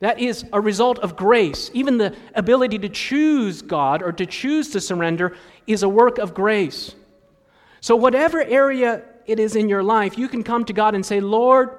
That 0.00 0.18
is 0.18 0.44
a 0.52 0.60
result 0.60 0.98
of 1.00 1.14
grace. 1.14 1.70
Even 1.74 1.98
the 1.98 2.16
ability 2.34 2.78
to 2.80 2.88
choose 2.88 3.62
God 3.62 4.02
or 4.02 4.12
to 4.12 4.24
choose 4.26 4.70
to 4.70 4.80
surrender 4.80 5.36
is 5.66 5.82
a 5.82 5.88
work 5.88 6.18
of 6.18 6.34
grace. 6.34 6.94
So, 7.80 7.96
whatever 7.96 8.42
area 8.42 9.02
it 9.26 9.38
is 9.38 9.56
in 9.56 9.68
your 9.68 9.82
life, 9.82 10.18
you 10.18 10.28
can 10.28 10.42
come 10.42 10.64
to 10.64 10.72
God 10.72 10.94
and 10.94 11.04
say, 11.04 11.20
Lord, 11.20 11.78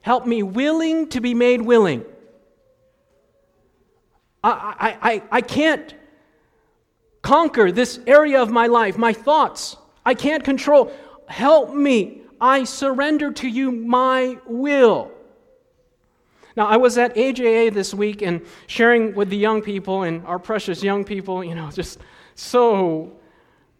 help 0.00 0.26
me 0.26 0.42
willing 0.42 1.08
to 1.10 1.20
be 1.20 1.34
made 1.34 1.60
willing. 1.60 2.04
I, 4.42 4.50
I, 4.50 5.10
I, 5.10 5.22
I 5.30 5.40
can't 5.42 5.94
conquer 7.20 7.70
this 7.70 8.00
area 8.06 8.40
of 8.40 8.50
my 8.50 8.66
life, 8.66 8.96
my 8.96 9.12
thoughts. 9.12 9.76
I 10.04 10.14
can't 10.14 10.42
control. 10.42 10.92
Help 11.28 11.74
me. 11.74 12.22
I 12.40 12.64
surrender 12.64 13.32
to 13.32 13.48
you 13.48 13.70
my 13.70 14.38
will. 14.46 15.12
Now, 16.56 16.66
I 16.66 16.76
was 16.76 16.98
at 16.98 17.14
AJA 17.14 17.72
this 17.72 17.94
week 17.94 18.22
and 18.22 18.44
sharing 18.66 19.14
with 19.14 19.30
the 19.30 19.36
young 19.36 19.62
people 19.62 20.02
and 20.02 20.26
our 20.26 20.38
precious 20.38 20.82
young 20.82 21.04
people, 21.04 21.44
you 21.44 21.54
know, 21.54 21.70
just 21.70 21.98
so 22.34 23.12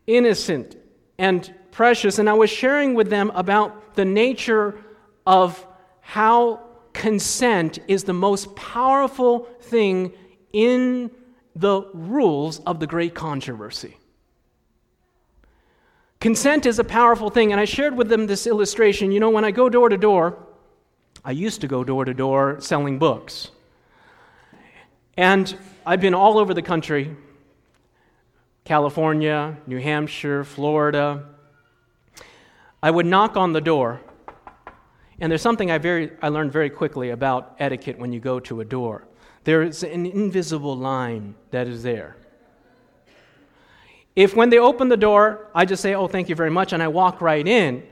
innocent 0.06 0.76
and 1.18 1.52
precious. 1.70 2.18
And 2.18 2.28
I 2.28 2.34
was 2.34 2.50
sharing 2.50 2.94
with 2.94 3.10
them 3.10 3.30
about 3.34 3.94
the 3.94 4.04
nature 4.04 4.78
of 5.26 5.66
how 6.00 6.60
consent 6.92 7.78
is 7.88 8.04
the 8.04 8.12
most 8.12 8.54
powerful 8.56 9.48
thing 9.60 10.12
in 10.52 11.10
the 11.54 11.82
rules 11.92 12.60
of 12.60 12.80
the 12.80 12.86
great 12.86 13.14
controversy. 13.14 13.96
Consent 16.20 16.66
is 16.66 16.78
a 16.78 16.84
powerful 16.84 17.30
thing, 17.30 17.50
and 17.50 17.60
I 17.60 17.64
shared 17.64 17.96
with 17.96 18.08
them 18.08 18.26
this 18.26 18.46
illustration. 18.46 19.10
You 19.10 19.20
know, 19.20 19.30
when 19.30 19.44
I 19.44 19.50
go 19.50 19.68
door 19.68 19.88
to 19.88 19.96
door, 19.96 20.46
I 21.24 21.32
used 21.32 21.60
to 21.60 21.68
go 21.68 21.84
door 21.84 22.04
to 22.04 22.14
door 22.14 22.60
selling 22.60 22.98
books. 22.98 23.50
And 25.16 25.54
I've 25.84 26.00
been 26.00 26.14
all 26.14 26.38
over 26.38 26.54
the 26.54 26.62
country 26.62 27.16
California, 28.64 29.56
New 29.66 29.80
Hampshire, 29.80 30.44
Florida. 30.44 31.24
I 32.82 32.90
would 32.90 33.06
knock 33.06 33.36
on 33.36 33.52
the 33.52 33.60
door, 33.60 34.00
and 35.18 35.30
there's 35.30 35.42
something 35.42 35.70
I, 35.70 35.78
very, 35.78 36.12
I 36.22 36.28
learned 36.28 36.52
very 36.52 36.70
quickly 36.70 37.10
about 37.10 37.56
etiquette 37.58 37.98
when 37.98 38.12
you 38.12 38.20
go 38.20 38.40
to 38.40 38.60
a 38.60 38.64
door. 38.64 39.06
There's 39.44 39.82
an 39.82 40.06
invisible 40.06 40.76
line 40.76 41.34
that 41.50 41.66
is 41.66 41.82
there. 41.82 42.16
If 44.14 44.34
when 44.36 44.50
they 44.50 44.58
open 44.58 44.88
the 44.88 44.96
door, 44.96 45.48
I 45.54 45.64
just 45.64 45.82
say, 45.82 45.94
Oh, 45.94 46.06
thank 46.06 46.28
you 46.28 46.34
very 46.34 46.50
much, 46.50 46.72
and 46.72 46.82
I 46.82 46.88
walk 46.88 47.20
right 47.20 47.46
in, 47.46 47.82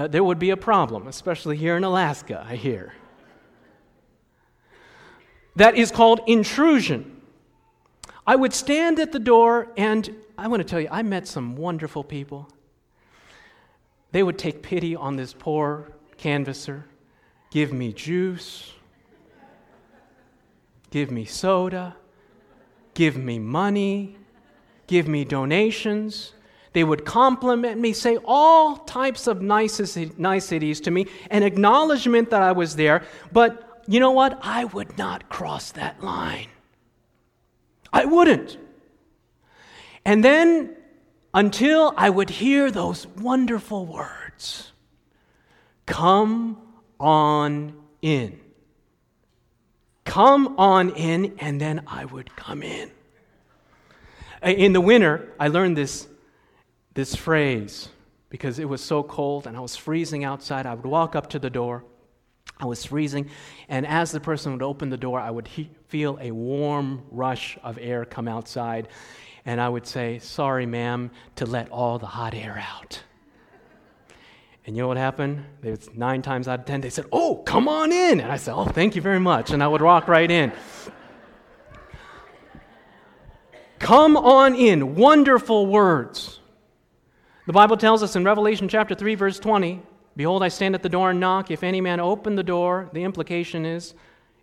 uh, 0.00 0.08
there 0.08 0.24
would 0.24 0.38
be 0.38 0.48
a 0.48 0.56
problem, 0.56 1.06
especially 1.06 1.58
here 1.58 1.76
in 1.76 1.84
Alaska, 1.84 2.46
I 2.48 2.56
hear. 2.56 2.94
That 5.56 5.76
is 5.76 5.90
called 5.90 6.22
intrusion. 6.26 7.20
I 8.26 8.34
would 8.34 8.54
stand 8.54 8.98
at 8.98 9.12
the 9.12 9.18
door, 9.18 9.68
and 9.76 10.16
I 10.38 10.48
want 10.48 10.62
to 10.62 10.64
tell 10.64 10.80
you, 10.80 10.88
I 10.90 11.02
met 11.02 11.28
some 11.28 11.54
wonderful 11.54 12.02
people. 12.02 12.48
They 14.12 14.22
would 14.22 14.38
take 14.38 14.62
pity 14.62 14.96
on 14.96 15.16
this 15.16 15.34
poor 15.34 15.92
canvasser, 16.16 16.84
give 17.50 17.70
me 17.70 17.92
juice, 17.92 18.72
give 20.90 21.10
me 21.10 21.26
soda, 21.26 21.94
give 22.94 23.18
me 23.18 23.38
money, 23.38 24.16
give 24.86 25.06
me 25.06 25.26
donations. 25.26 26.32
They 26.72 26.84
would 26.84 27.04
compliment 27.04 27.80
me, 27.80 27.92
say 27.92 28.18
all 28.24 28.76
types 28.76 29.26
of 29.26 29.42
niceties 29.42 30.80
to 30.80 30.90
me, 30.90 31.06
an 31.30 31.42
acknowledgement 31.42 32.30
that 32.30 32.42
I 32.42 32.52
was 32.52 32.76
there. 32.76 33.02
But 33.32 33.82
you 33.88 33.98
know 33.98 34.12
what? 34.12 34.38
I 34.42 34.64
would 34.66 34.96
not 34.96 35.28
cross 35.28 35.72
that 35.72 36.02
line. 36.02 36.48
I 37.92 38.04
wouldn't. 38.04 38.56
And 40.04 40.24
then 40.24 40.76
until 41.34 41.92
I 41.96 42.08
would 42.08 42.30
hear 42.30 42.70
those 42.70 43.06
wonderful 43.06 43.86
words 43.86 44.70
Come 45.86 46.56
on 47.00 47.74
in. 48.00 48.38
Come 50.04 50.54
on 50.56 50.90
in, 50.90 51.34
and 51.40 51.60
then 51.60 51.82
I 51.86 52.04
would 52.04 52.34
come 52.36 52.62
in. 52.62 52.92
In 54.42 54.72
the 54.72 54.80
winter, 54.80 55.32
I 55.38 55.48
learned 55.48 55.76
this 55.76 56.06
this 57.00 57.16
phrase 57.16 57.88
because 58.28 58.58
it 58.58 58.68
was 58.68 58.82
so 58.82 59.02
cold 59.02 59.46
and 59.46 59.56
I 59.56 59.60
was 59.60 59.74
freezing 59.74 60.22
outside. 60.22 60.66
I 60.66 60.74
would 60.74 60.84
walk 60.84 61.16
up 61.16 61.30
to 61.30 61.38
the 61.38 61.48
door. 61.48 61.82
I 62.58 62.66
was 62.66 62.84
freezing, 62.84 63.30
and 63.70 63.86
as 63.86 64.12
the 64.12 64.20
person 64.20 64.52
would 64.52 64.62
open 64.62 64.90
the 64.90 64.98
door, 64.98 65.18
I 65.18 65.30
would 65.30 65.48
he- 65.48 65.70
feel 65.88 66.18
a 66.20 66.30
warm 66.30 67.04
rush 67.10 67.58
of 67.62 67.78
air 67.80 68.04
come 68.04 68.28
outside, 68.28 68.88
and 69.46 69.58
I 69.62 69.66
would 69.66 69.86
say, 69.86 70.18
Sorry, 70.18 70.66
ma'am, 70.66 71.10
to 71.36 71.46
let 71.46 71.70
all 71.70 71.98
the 71.98 72.06
hot 72.06 72.34
air 72.34 72.62
out. 72.70 73.02
And 74.66 74.76
you 74.76 74.82
know 74.82 74.88
what 74.88 74.98
happened? 74.98 75.42
Was 75.62 75.88
nine 75.94 76.20
times 76.20 76.48
out 76.48 76.58
of 76.60 76.66
ten, 76.66 76.82
they 76.82 76.90
said, 76.90 77.06
Oh, 77.12 77.36
come 77.36 77.66
on 77.66 77.92
in. 77.92 78.20
And 78.20 78.30
I 78.30 78.36
said, 78.36 78.52
Oh, 78.54 78.66
thank 78.66 78.94
you 78.94 79.00
very 79.00 79.20
much. 79.20 79.52
And 79.52 79.62
I 79.62 79.68
would 79.68 79.80
walk 79.80 80.06
right 80.06 80.30
in. 80.30 80.52
come 83.78 84.18
on 84.18 84.54
in. 84.54 84.96
Wonderful 84.96 85.66
words. 85.66 86.39
The 87.46 87.52
Bible 87.54 87.76
tells 87.76 88.02
us 88.02 88.16
in 88.16 88.24
Revelation 88.24 88.68
chapter 88.68 88.94
3, 88.94 89.14
verse 89.14 89.38
20 89.38 89.82
Behold, 90.16 90.42
I 90.42 90.48
stand 90.48 90.74
at 90.74 90.82
the 90.82 90.88
door 90.88 91.10
and 91.10 91.20
knock. 91.20 91.50
If 91.50 91.62
any 91.62 91.80
man 91.80 92.00
open 92.00 92.34
the 92.34 92.42
door, 92.42 92.90
the 92.92 93.04
implication 93.04 93.64
is, 93.64 93.94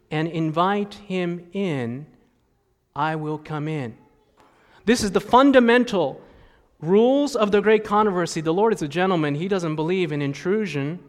and 0.09 0.27
invite 0.27 0.95
him 0.95 1.47
in, 1.53 2.07
I 2.95 3.15
will 3.15 3.37
come 3.37 3.67
in. 3.67 3.95
This 4.85 5.03
is 5.03 5.11
the 5.11 5.21
fundamental 5.21 6.21
rules 6.79 7.35
of 7.35 7.51
the 7.51 7.61
great 7.61 7.83
controversy. 7.83 8.41
The 8.41 8.53
Lord 8.53 8.73
is 8.73 8.81
a 8.81 8.87
gentleman, 8.87 9.35
he 9.35 9.47
doesn't 9.47 9.75
believe 9.75 10.11
in 10.11 10.21
intrusion. 10.21 10.99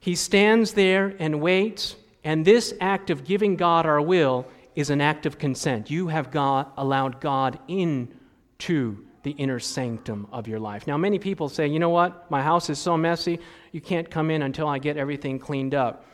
He 0.00 0.14
stands 0.14 0.72
there 0.72 1.14
and 1.18 1.40
waits, 1.40 1.96
and 2.24 2.44
this 2.44 2.72
act 2.80 3.10
of 3.10 3.24
giving 3.24 3.56
God 3.56 3.84
our 3.84 4.00
will 4.00 4.46
is 4.74 4.90
an 4.90 5.00
act 5.00 5.26
of 5.26 5.38
consent. 5.38 5.90
You 5.90 6.08
have 6.08 6.30
God, 6.30 6.66
allowed 6.76 7.20
God 7.20 7.58
into 7.68 9.04
the 9.22 9.32
inner 9.32 9.58
sanctum 9.58 10.26
of 10.32 10.46
your 10.46 10.60
life. 10.60 10.86
Now, 10.86 10.96
many 10.96 11.18
people 11.18 11.48
say, 11.48 11.66
you 11.66 11.78
know 11.78 11.90
what? 11.90 12.30
My 12.30 12.42
house 12.42 12.70
is 12.70 12.78
so 12.78 12.96
messy, 12.96 13.40
you 13.72 13.80
can't 13.80 14.10
come 14.10 14.30
in 14.30 14.42
until 14.42 14.68
I 14.68 14.78
get 14.78 14.96
everything 14.96 15.38
cleaned 15.38 15.74
up. 15.74 16.04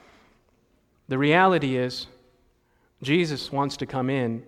The 1.09 1.19
reality 1.19 1.77
is, 1.77 2.07
Jesus 3.03 3.53
wants 3.53 3.77
to 3.79 3.87
come 3.87 4.09
in, 4.09 4.43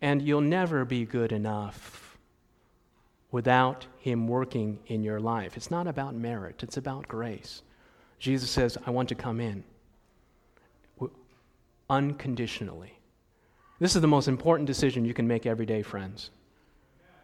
and 0.00 0.22
you'll 0.22 0.40
never 0.40 0.84
be 0.84 1.04
good 1.04 1.32
enough 1.32 2.16
without 3.32 3.86
Him 3.98 4.28
working 4.28 4.78
in 4.86 5.02
your 5.02 5.18
life. 5.18 5.56
It's 5.56 5.70
not 5.70 5.86
about 5.86 6.14
merit, 6.14 6.62
it's 6.62 6.76
about 6.76 7.08
grace. 7.08 7.62
Jesus 8.18 8.50
says, 8.50 8.78
I 8.86 8.90
want 8.90 9.08
to 9.08 9.16
come 9.16 9.40
in 9.40 9.64
unconditionally. 11.90 12.98
This 13.78 13.96
is 13.96 14.00
the 14.00 14.08
most 14.08 14.28
important 14.28 14.66
decision 14.66 15.04
you 15.04 15.12
can 15.12 15.26
make 15.26 15.44
every 15.44 15.66
day, 15.66 15.82
friends. 15.82 16.30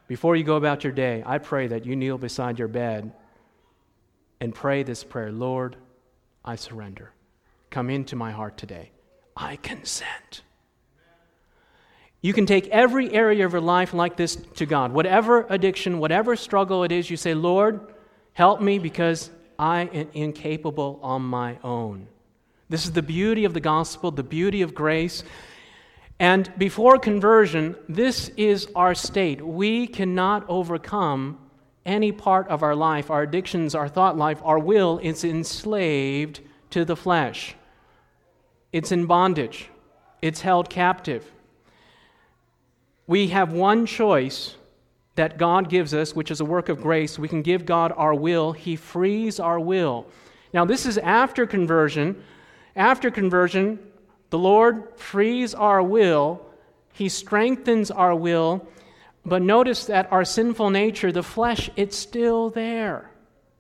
Before 0.09 0.35
you 0.35 0.43
go 0.43 0.57
about 0.57 0.83
your 0.83 0.93
day, 0.93 1.23
I 1.25 1.38
pray 1.38 1.69
that 1.69 1.85
you 1.85 1.95
kneel 1.95 2.19
beside 2.19 2.59
your 2.59 2.67
bed 2.67 3.12
and 4.41 4.55
pray 4.55 4.83
this 4.83 5.05
prayer 5.05 5.31
Lord, 5.31 5.77
I 6.45 6.57
surrender. 6.57 7.12
Come 7.71 7.91
into 7.91 8.17
my 8.17 8.33
heart 8.33 8.57
today. 8.57 8.91
I 9.37 9.57
consent. 9.57 10.43
You 12.23 12.33
can 12.33 12.47
take 12.47 12.67
every 12.69 13.12
area 13.12 13.45
of 13.45 13.53
your 13.53 13.61
life 13.61 13.95
like 13.95 14.17
this 14.17 14.37
to 14.57 14.67
God. 14.67 14.93
Whatever 14.93 15.47
addiction, 15.50 15.99
whatever 15.99 16.35
struggle 16.35 16.83
it 16.83 16.91
is, 16.91 17.11
you 17.11 17.17
say, 17.17 17.35
Lord, 17.35 17.93
help 18.33 18.61
me 18.61 18.79
because 18.79 19.31
I 19.59 19.83
am 19.83 20.09
incapable 20.15 20.99
on 21.03 21.23
my 21.23 21.59
own. 21.62 22.09
This 22.69 22.85
is 22.85 22.93
the 22.93 23.03
beauty 23.03 23.45
of 23.45 23.55
the 23.55 23.61
gospel, 23.61 24.11
the 24.11 24.25
beauty 24.25 24.62
of 24.62 24.75
grace. 24.75 25.23
And 26.20 26.52
before 26.58 26.98
conversion, 26.98 27.76
this 27.88 28.30
is 28.37 28.68
our 28.75 28.94
state. 28.94 29.40
We 29.44 29.87
cannot 29.87 30.44
overcome 30.48 31.38
any 31.87 32.12
part 32.12 32.48
of 32.48 32.62
our 32.62 32.75
life, 32.75 33.10
our 33.10 33.22
addictions, 33.22 33.75
our 33.75 33.88
thought 33.88 34.16
life, 34.16 34.40
our 34.44 34.58
will 34.58 34.98
is 34.98 35.25
enslaved 35.25 36.40
to 36.70 36.84
the 36.84 36.96
flesh. 36.96 37.54
It's 38.72 38.92
in 38.92 39.06
bondage, 39.06 39.70
it's 40.20 40.42
held 40.42 40.68
captive. 40.68 41.32
We 43.06 43.28
have 43.28 43.52
one 43.52 43.87
choice 43.87 44.56
that 45.14 45.38
God 45.38 45.70
gives 45.70 45.94
us, 45.94 46.14
which 46.14 46.30
is 46.30 46.40
a 46.40 46.44
work 46.44 46.68
of 46.68 46.82
grace. 46.82 47.18
We 47.18 47.26
can 47.26 47.42
give 47.42 47.64
God 47.64 47.92
our 47.96 48.14
will, 48.14 48.52
He 48.52 48.76
frees 48.76 49.40
our 49.40 49.58
will. 49.58 50.06
Now, 50.52 50.64
this 50.64 50.84
is 50.84 50.98
after 50.98 51.46
conversion. 51.46 52.22
After 52.76 53.10
conversion, 53.10 53.78
the 54.30 54.38
Lord 54.38 54.88
frees 54.97 55.54
our 55.54 55.82
will, 55.82 56.44
He 56.92 57.08
strengthens 57.08 57.90
our 57.90 58.14
will. 58.14 58.66
But 59.25 59.42
notice 59.42 59.85
that 59.87 60.11
our 60.11 60.25
sinful 60.25 60.70
nature, 60.70 61.12
the 61.12 61.23
flesh, 61.23 61.68
it's 61.76 61.97
still 61.97 62.49
there. 62.49 63.11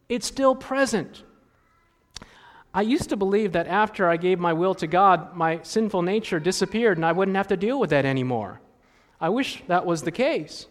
It's 0.08 0.26
still 0.26 0.54
present. 0.54 1.24
I 2.72 2.82
used 2.82 3.10
to 3.10 3.16
believe 3.16 3.52
that 3.52 3.66
after 3.66 4.08
I 4.08 4.16
gave 4.16 4.38
my 4.38 4.52
will 4.52 4.74
to 4.76 4.86
God, 4.86 5.34
my 5.34 5.60
sinful 5.62 6.02
nature 6.02 6.40
disappeared 6.40 6.96
and 6.96 7.04
I 7.04 7.12
wouldn't 7.12 7.36
have 7.36 7.48
to 7.48 7.56
deal 7.56 7.78
with 7.78 7.90
that 7.90 8.04
anymore. 8.04 8.60
I 9.20 9.30
wish 9.30 9.62
that 9.66 9.84
was 9.84 10.02
the 10.02 10.10
case. 10.10 10.66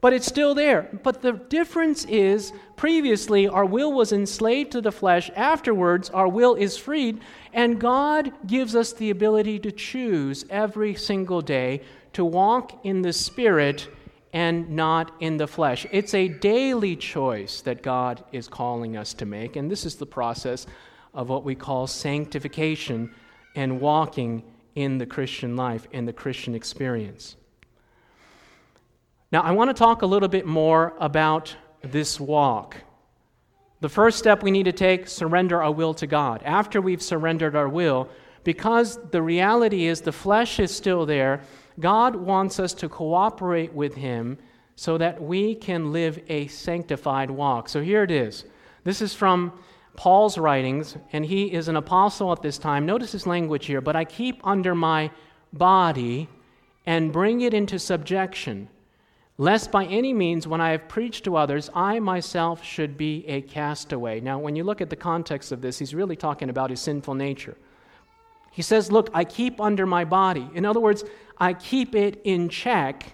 But 0.00 0.12
it's 0.12 0.26
still 0.26 0.54
there. 0.54 0.88
But 1.02 1.22
the 1.22 1.32
difference 1.32 2.04
is 2.04 2.52
previously 2.76 3.48
our 3.48 3.64
will 3.64 3.92
was 3.92 4.12
enslaved 4.12 4.72
to 4.72 4.80
the 4.80 4.92
flesh, 4.92 5.30
afterwards, 5.34 6.10
our 6.10 6.28
will 6.28 6.54
is 6.54 6.76
freed, 6.76 7.20
and 7.52 7.80
God 7.80 8.32
gives 8.46 8.76
us 8.76 8.92
the 8.92 9.10
ability 9.10 9.58
to 9.60 9.72
choose 9.72 10.44
every 10.50 10.94
single 10.94 11.40
day 11.40 11.82
to 12.12 12.24
walk 12.24 12.84
in 12.84 13.02
the 13.02 13.12
Spirit 13.12 13.88
and 14.32 14.68
not 14.70 15.12
in 15.20 15.38
the 15.38 15.46
flesh. 15.46 15.86
It's 15.90 16.12
a 16.12 16.28
daily 16.28 16.94
choice 16.94 17.62
that 17.62 17.82
God 17.82 18.22
is 18.32 18.48
calling 18.48 18.96
us 18.96 19.14
to 19.14 19.24
make, 19.24 19.56
and 19.56 19.70
this 19.70 19.86
is 19.86 19.96
the 19.96 20.06
process 20.06 20.66
of 21.14 21.30
what 21.30 21.42
we 21.42 21.54
call 21.54 21.86
sanctification 21.86 23.14
and 23.54 23.80
walking 23.80 24.42
in 24.74 24.98
the 24.98 25.06
Christian 25.06 25.56
life, 25.56 25.88
in 25.90 26.04
the 26.04 26.12
Christian 26.12 26.54
experience. 26.54 27.36
Now, 29.32 29.42
I 29.42 29.50
want 29.50 29.70
to 29.70 29.74
talk 29.74 30.02
a 30.02 30.06
little 30.06 30.28
bit 30.28 30.46
more 30.46 30.94
about 31.00 31.54
this 31.82 32.20
walk. 32.20 32.76
The 33.80 33.88
first 33.88 34.18
step 34.18 34.42
we 34.42 34.50
need 34.50 34.64
to 34.64 34.72
take 34.72 35.08
surrender 35.08 35.62
our 35.62 35.72
will 35.72 35.94
to 35.94 36.06
God. 36.06 36.42
After 36.44 36.80
we've 36.80 37.02
surrendered 37.02 37.56
our 37.56 37.68
will, 37.68 38.08
because 38.44 38.98
the 39.10 39.20
reality 39.20 39.86
is 39.86 40.00
the 40.00 40.12
flesh 40.12 40.60
is 40.60 40.74
still 40.74 41.04
there, 41.04 41.42
God 41.80 42.14
wants 42.14 42.60
us 42.60 42.72
to 42.74 42.88
cooperate 42.88 43.72
with 43.72 43.96
Him 43.96 44.38
so 44.76 44.96
that 44.98 45.20
we 45.20 45.54
can 45.54 45.92
live 45.92 46.20
a 46.28 46.46
sanctified 46.46 47.30
walk. 47.30 47.68
So 47.68 47.82
here 47.82 48.04
it 48.04 48.10
is. 48.10 48.44
This 48.84 49.02
is 49.02 49.12
from 49.12 49.52
Paul's 49.96 50.38
writings, 50.38 50.96
and 51.12 51.24
he 51.24 51.52
is 51.52 51.68
an 51.68 51.76
apostle 51.76 52.30
at 52.30 52.42
this 52.42 52.58
time. 52.58 52.86
Notice 52.86 53.12
his 53.12 53.26
language 53.26 53.66
here. 53.66 53.80
But 53.80 53.96
I 53.96 54.04
keep 54.04 54.46
under 54.46 54.74
my 54.74 55.10
body 55.52 56.28
and 56.84 57.12
bring 57.12 57.40
it 57.40 57.52
into 57.52 57.78
subjection 57.78 58.68
lest 59.38 59.70
by 59.70 59.84
any 59.84 60.12
means, 60.12 60.46
when 60.46 60.60
I 60.60 60.70
have 60.70 60.88
preached 60.88 61.24
to 61.24 61.36
others, 61.36 61.68
I 61.74 61.98
myself 62.00 62.64
should 62.64 62.96
be 62.96 63.26
a 63.26 63.42
castaway. 63.42 64.20
Now, 64.20 64.38
when 64.38 64.56
you 64.56 64.64
look 64.64 64.80
at 64.80 64.90
the 64.90 64.96
context 64.96 65.52
of 65.52 65.60
this, 65.60 65.78
he's 65.78 65.94
really 65.94 66.16
talking 66.16 66.48
about 66.48 66.70
his 66.70 66.80
sinful 66.80 67.14
nature. 67.14 67.56
He 68.50 68.62
says, 68.62 68.90
Look, 68.90 69.10
I 69.12 69.24
keep 69.24 69.60
under 69.60 69.84
my 69.84 70.04
body. 70.04 70.48
In 70.54 70.64
other 70.64 70.80
words, 70.80 71.04
I 71.36 71.52
keep 71.52 71.94
it 71.94 72.22
in 72.24 72.48
check. 72.48 73.12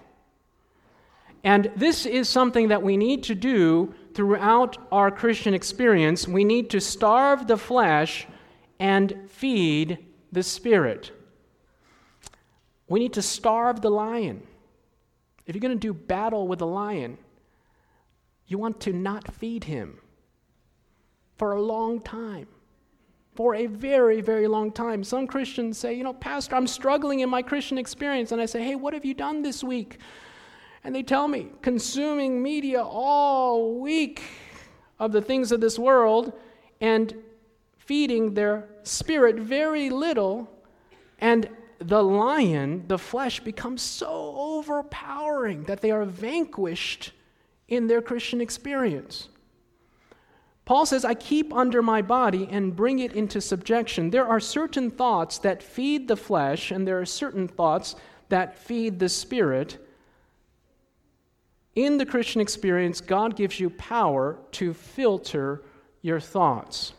And 1.43 1.69
this 1.75 2.05
is 2.05 2.29
something 2.29 2.69
that 2.69 2.81
we 2.81 2.95
need 2.95 3.23
to 3.23 3.35
do 3.35 3.93
throughout 4.13 4.77
our 4.91 5.11
Christian 5.11 5.53
experience. 5.53 6.25
We 6.27 6.45
need 6.45 6.69
to 6.69 6.79
starve 6.79 7.47
the 7.47 7.57
flesh 7.57 8.25
and 8.79 9.29
feed 9.29 9.97
the 10.31 10.43
spirit. 10.43 11.11
We 12.87 13.01
need 13.01 13.13
to 13.13 13.21
starve 13.21 13.81
the 13.81 13.89
lion. 13.89 14.47
If 15.45 15.55
you're 15.55 15.61
going 15.61 15.77
to 15.77 15.87
do 15.87 15.93
battle 15.93 16.47
with 16.47 16.61
a 16.61 16.65
lion, 16.65 17.17
you 18.47 18.57
want 18.57 18.79
to 18.81 18.93
not 18.93 19.33
feed 19.33 19.65
him 19.65 19.99
for 21.37 21.53
a 21.53 21.61
long 21.61 21.99
time. 21.99 22.47
For 23.35 23.55
a 23.55 23.65
very, 23.65 24.21
very 24.21 24.47
long 24.47 24.71
time. 24.71 25.03
Some 25.03 25.25
Christians 25.25 25.77
say, 25.77 25.95
you 25.95 26.03
know, 26.03 26.13
Pastor, 26.13 26.55
I'm 26.55 26.67
struggling 26.67 27.21
in 27.21 27.29
my 27.29 27.41
Christian 27.41 27.79
experience. 27.79 28.31
And 28.31 28.39
I 28.39 28.45
say, 28.45 28.63
hey, 28.63 28.75
what 28.75 28.93
have 28.93 29.03
you 29.03 29.15
done 29.15 29.41
this 29.41 29.63
week? 29.63 29.97
And 30.83 30.93
they 30.93 31.01
tell 31.01 31.27
me, 31.27 31.47
consuming 31.61 32.43
media 32.43 32.83
all 32.83 33.79
week 33.79 34.21
of 34.99 35.11
the 35.11 35.21
things 35.21 35.51
of 35.51 35.61
this 35.61 35.79
world 35.79 36.33
and 36.79 37.15
feeding 37.77 38.33
their 38.33 38.69
spirit 38.83 39.37
very 39.37 39.89
little. 39.89 40.49
And 41.19 41.49
the 41.83 42.03
lion, 42.03 42.85
the 42.87 42.97
flesh, 42.97 43.39
becomes 43.39 43.81
so 43.81 44.33
overpowering 44.37 45.63
that 45.63 45.81
they 45.81 45.91
are 45.91 46.05
vanquished 46.05 47.11
in 47.67 47.87
their 47.87 48.01
Christian 48.01 48.41
experience. 48.41 49.29
Paul 50.65 50.85
says, 50.85 51.03
I 51.03 51.13
keep 51.13 51.53
under 51.53 51.81
my 51.81 52.01
body 52.01 52.47
and 52.49 52.75
bring 52.75 52.99
it 52.99 53.13
into 53.13 53.41
subjection. 53.41 54.09
There 54.09 54.27
are 54.27 54.39
certain 54.39 54.89
thoughts 54.89 55.37
that 55.39 55.61
feed 55.61 56.07
the 56.07 56.15
flesh, 56.15 56.71
and 56.71 56.87
there 56.87 56.99
are 56.99 57.05
certain 57.05 57.47
thoughts 57.47 57.95
that 58.29 58.57
feed 58.57 58.99
the 58.99 59.09
spirit. 59.09 59.85
In 61.75 61.97
the 61.97 62.05
Christian 62.05 62.39
experience, 62.39 63.01
God 63.01 63.35
gives 63.35 63.59
you 63.59 63.69
power 63.71 64.37
to 64.53 64.73
filter 64.73 65.63
your 66.01 66.19
thoughts. 66.19 66.93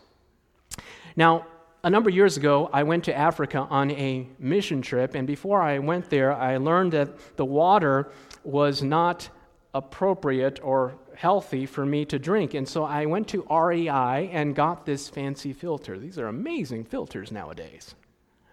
Now, 1.17 1.47
a 1.85 1.91
number 1.91 2.09
of 2.09 2.17
years 2.17 2.39
ago, 2.39 2.71
I 2.73 2.83
went 2.83 3.05
to 3.05 3.15
Africa 3.15 3.67
on 3.71 3.91
a 3.91 4.27
mission 4.39 4.81
trip, 4.81 5.15
and 5.15 5.27
before 5.27 5.61
I 5.61 5.79
went 5.79 6.09
there, 6.09 6.33
I 6.33 6.57
learned 6.57 6.93
that 6.93 7.37
the 7.37 7.45
water 7.45 8.11
was 8.43 8.83
not 8.83 9.29
appropriate 9.75 10.61
or 10.63 10.95
healthy 11.15 11.67
for 11.67 11.85
me 11.85 12.07
to 12.07 12.19
drink. 12.19 12.55
And 12.55 12.67
so 12.67 12.85
I 12.85 13.05
went 13.05 13.29
to 13.29 13.47
REI 13.51 14.31
and 14.33 14.55
got 14.55 14.87
this 14.87 15.11
fancy 15.11 15.53
filter. 15.53 15.99
These 15.99 16.19
are 16.19 16.29
amazing 16.29 16.85
filters 16.85 17.31
nowadays. 17.31 17.95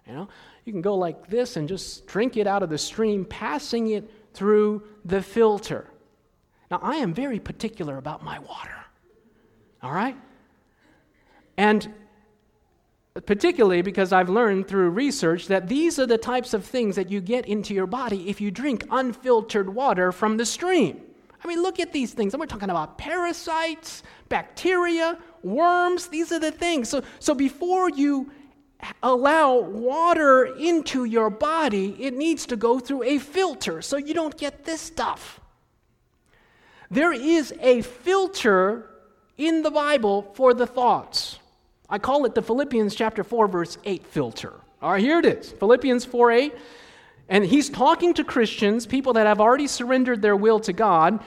You 0.06 0.14
know, 0.14 0.28
you 0.66 0.74
can 0.74 0.82
go 0.82 0.96
like 0.96 1.28
this 1.28 1.56
and 1.56 1.70
just 1.70 2.06
drink 2.08 2.36
it 2.36 2.48
out 2.48 2.64
of 2.64 2.70
the 2.70 2.78
stream, 2.78 3.24
passing 3.24 3.92
it 3.92 4.12
through 4.34 4.84
the 5.06 5.22
filter. 5.22 5.88
Now, 6.70 6.80
I 6.82 6.98
am 6.98 7.14
very 7.14 7.40
particular 7.40 7.98
about 7.98 8.24
my 8.24 8.40
water. 8.40 8.76
All 9.82 9.94
right? 9.94 10.18
And 11.56 11.94
particularly 13.26 13.82
because 13.82 14.14
I've 14.14 14.30
learned 14.30 14.68
through 14.68 14.90
research 14.92 15.48
that 15.48 15.68
these 15.68 16.00
are 16.00 16.06
the 16.06 16.18
types 16.18 16.54
of 16.54 16.66
things 16.66 16.96
that 16.96 17.10
you 17.12 17.20
get 17.20 17.46
into 17.46 17.74
your 17.74 17.88
body 17.88 18.30
if 18.30 18.40
you 18.40 18.52
drink 18.52 18.86
unfiltered 18.90 19.74
water 19.74 20.12
from 20.12 20.38
the 20.38 20.46
stream. 20.46 21.02
I 21.44 21.48
mean, 21.48 21.62
look 21.62 21.80
at 21.80 21.92
these 21.92 22.14
things. 22.14 22.34
And 22.34 22.40
we're 22.40 22.46
talking 22.46 22.70
about 22.70 22.98
parasites, 22.98 24.04
bacteria, 24.30 25.18
worms. 25.44 26.08
These 26.08 26.32
are 26.32 26.40
the 26.40 26.52
things. 26.52 26.88
So, 26.88 27.04
so 27.20 27.34
before 27.34 27.90
you 27.90 28.32
allow 29.04 29.60
water 29.60 30.46
into 30.56 31.06
your 31.06 31.30
body, 31.30 31.96
it 32.00 32.14
needs 32.14 32.46
to 32.48 32.56
go 32.56 32.80
through 32.80 33.04
a 33.04 33.18
filter 33.18 33.82
so 33.82 33.98
you 33.98 34.14
don't 34.14 34.38
get 34.38 34.64
this 34.64 34.82
stuff. 34.82 35.40
There 36.90 37.14
is 37.14 37.54
a 37.60 37.82
filter 37.82 38.90
in 39.38 39.64
the 39.64 39.72
Bible 39.72 40.32
for 40.36 40.54
the 40.54 40.68
thoughts. 40.68 41.40
I 41.92 42.00
call 42.00 42.26
it 42.26 42.34
the 42.34 42.42
Philippians 42.42 42.96
chapter 42.96 43.24
4 43.24 43.48
verse 43.50 43.78
8 43.84 44.06
filter. 44.08 44.54
All 44.82 44.94
right, 44.94 45.02
here 45.02 45.20
it 45.20 45.26
is. 45.26 45.52
Philippians 45.52 46.06
4 46.06 46.32
8. 46.32 46.56
And 47.28 47.46
he's 47.46 47.70
talking 47.70 48.14
to 48.16 48.24
Christians, 48.24 48.88
people 48.88 49.14
that 49.14 49.28
have 49.28 49.40
already 49.40 49.68
surrendered 49.68 50.22
their 50.22 50.36
will 50.36 50.60
to 50.62 50.74
God, 50.74 51.20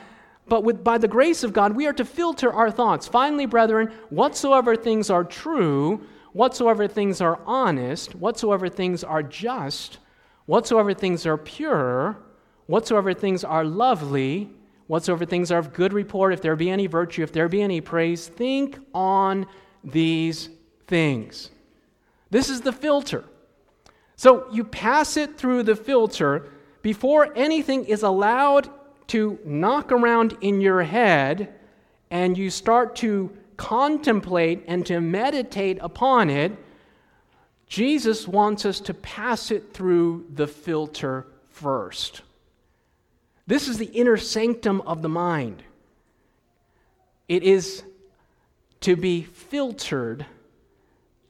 but 0.47 0.65
with, 0.65 0.83
by 0.83 0.99
the 0.99 1.09
grace 1.09 1.43
of 1.43 1.53
God, 1.53 1.73
we 1.73 1.87
are 1.87 1.93
to 1.95 2.05
filter 2.05 2.53
our 2.53 2.71
thoughts. 2.71 3.07
Finally, 3.07 3.47
brethren, 3.47 3.93
whatsoever 4.11 4.77
things 4.77 5.09
are 5.09 5.25
true, 5.25 6.07
whatsoever 6.33 6.87
things 6.89 7.21
are 7.21 7.41
honest, 7.47 8.15
whatsoever 8.15 8.69
things 8.69 9.05
are 9.05 9.23
just, 9.23 9.99
whatsoever 10.47 10.93
things 10.93 11.25
are 11.25 11.39
pure, 11.39 12.19
whatsoever 12.67 13.15
things 13.15 13.45
are 13.45 13.65
lovely, 13.65 14.51
whatsoever 14.87 15.25
things 15.25 15.51
are 15.51 15.59
of 15.59 15.73
good 15.73 15.93
report, 15.95 16.35
if 16.35 16.43
there 16.43 16.57
be 16.57 16.69
any 16.69 16.87
virtue, 16.87 17.23
if 17.23 17.33
there 17.33 17.49
be 17.49 17.63
any 17.63 17.81
praise, 17.81 18.29
think 18.29 18.79
on 18.93 19.47
these 19.85 20.49
things. 20.87 21.51
This 22.31 22.49
is 22.49 22.63
the 22.63 22.73
filter. 22.73 23.25
So 24.17 24.47
you 24.51 24.65
pass 24.65 25.17
it 25.17 25.37
through 25.37 25.65
the 25.65 25.77
filter 25.77 26.51
before 26.83 27.33
anything 27.37 27.85
is 27.85 28.03
allowed 28.03 28.69
to 29.09 29.39
knock 29.45 29.93
around 29.93 30.37
in 30.41 30.61
your 30.61 30.83
head 30.83 31.55
and 32.11 32.37
you 32.37 32.51
start 32.51 32.97
to 32.97 33.37
contemplate 33.57 34.65
and 34.67 34.85
to 34.87 35.01
meditate 35.01 35.79
upon 35.81 36.31
it, 36.31 36.53
Jesus 37.67 38.29
wants 38.29 38.65
us 38.65 38.81
to 38.81 38.95
pass 38.95 39.51
it 39.51 39.73
through 39.73 40.27
the 40.33 40.47
filter 40.47 41.27
first. 41.49 42.23
This 43.47 43.69
is 43.69 43.79
the 43.79 43.87
inner 43.87 44.17
sanctum 44.17 44.81
of 44.83 45.03
the 45.03 45.09
mind. 45.09 45.63
It 47.29 47.43
is 47.43 47.83
to 48.85 48.97
be 48.97 49.23
filtered, 49.23 50.27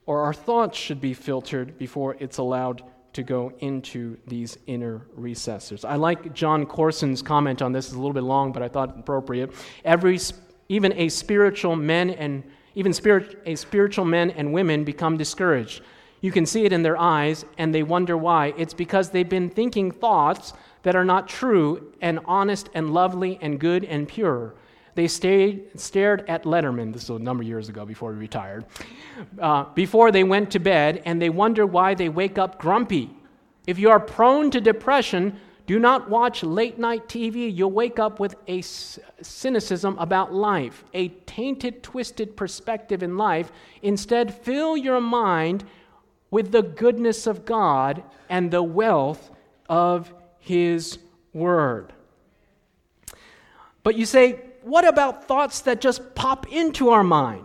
or 0.06 0.22
our 0.22 0.34
thoughts 0.34 0.76
should 0.76 1.00
be 1.00 1.14
filtered 1.14 1.78
before 1.78 2.16
it's 2.18 2.38
allowed 2.38 2.82
to 3.12 3.22
go 3.22 3.52
into 3.60 4.16
these 4.26 4.58
inner 4.66 5.02
recesses. 5.14 5.84
I 5.84 5.94
like 5.94 6.34
Jon 6.34 6.66
Courson's 6.66 7.22
comment 7.22 7.62
on 7.62 7.70
this. 7.70 7.86
It's 7.86 7.94
a 7.94 7.98
little 7.98 8.12
bit 8.12 8.24
long, 8.24 8.50
but 8.50 8.60
I 8.64 8.68
thought 8.68 8.98
appropriate. 8.98 9.52
Every, 9.84 10.18
even 10.68 10.92
a 10.94 11.08
spiritual 11.08 11.76
men 11.76 12.10
and 12.10 12.42
even 12.74 12.92
spirit, 12.92 13.40
a 13.46 13.54
spiritual 13.54 14.04
men 14.04 14.32
and 14.32 14.52
women 14.52 14.82
become 14.82 15.16
discouraged. 15.16 15.80
You 16.22 16.32
can 16.32 16.46
see 16.46 16.64
it 16.64 16.72
in 16.72 16.82
their 16.82 16.98
eyes, 16.98 17.44
and 17.56 17.72
they 17.72 17.84
wonder 17.84 18.16
why. 18.16 18.52
It's 18.58 18.74
because 18.74 19.10
they've 19.10 19.28
been 19.28 19.48
thinking 19.48 19.92
thoughts 19.92 20.54
that 20.82 20.96
are 20.96 21.04
not 21.04 21.28
true 21.28 21.92
and 22.00 22.18
honest 22.24 22.68
and 22.74 22.92
lovely 22.92 23.38
and 23.40 23.60
good 23.60 23.84
and 23.84 24.08
pure. 24.08 24.54
They 24.94 25.08
stayed, 25.08 25.78
stared 25.78 26.24
at 26.28 26.44
Letterman, 26.44 26.92
this 26.92 27.08
was 27.08 27.20
a 27.20 27.24
number 27.24 27.42
of 27.42 27.48
years 27.48 27.68
ago 27.68 27.84
before 27.84 28.12
he 28.12 28.18
retired, 28.18 28.64
uh, 29.40 29.64
before 29.74 30.12
they 30.12 30.22
went 30.22 30.52
to 30.52 30.60
bed, 30.60 31.02
and 31.04 31.20
they 31.20 31.30
wonder 31.30 31.66
why 31.66 31.94
they 31.94 32.08
wake 32.08 32.38
up 32.38 32.58
grumpy. 32.60 33.10
If 33.66 33.78
you 33.78 33.90
are 33.90 33.98
prone 33.98 34.50
to 34.52 34.60
depression, 34.60 35.40
do 35.66 35.78
not 35.78 36.10
watch 36.10 36.42
late 36.42 36.78
night 36.78 37.08
TV. 37.08 37.54
You'll 37.54 37.70
wake 37.70 37.98
up 37.98 38.20
with 38.20 38.36
a 38.46 38.60
cynicism 38.60 39.98
about 39.98 40.32
life, 40.32 40.84
a 40.92 41.08
tainted, 41.08 41.82
twisted 41.82 42.36
perspective 42.36 43.02
in 43.02 43.16
life. 43.16 43.50
Instead, 43.82 44.34
fill 44.34 44.76
your 44.76 45.00
mind 45.00 45.64
with 46.30 46.52
the 46.52 46.62
goodness 46.62 47.26
of 47.26 47.44
God 47.44 48.02
and 48.28 48.50
the 48.50 48.62
wealth 48.62 49.30
of 49.68 50.12
His 50.38 50.98
Word. 51.32 51.92
But 53.82 53.96
you 53.96 54.04
say, 54.04 54.40
what 54.64 54.86
about 54.86 55.28
thoughts 55.28 55.60
that 55.62 55.80
just 55.80 56.14
pop 56.14 56.50
into 56.50 56.88
our 56.90 57.04
mind? 57.04 57.44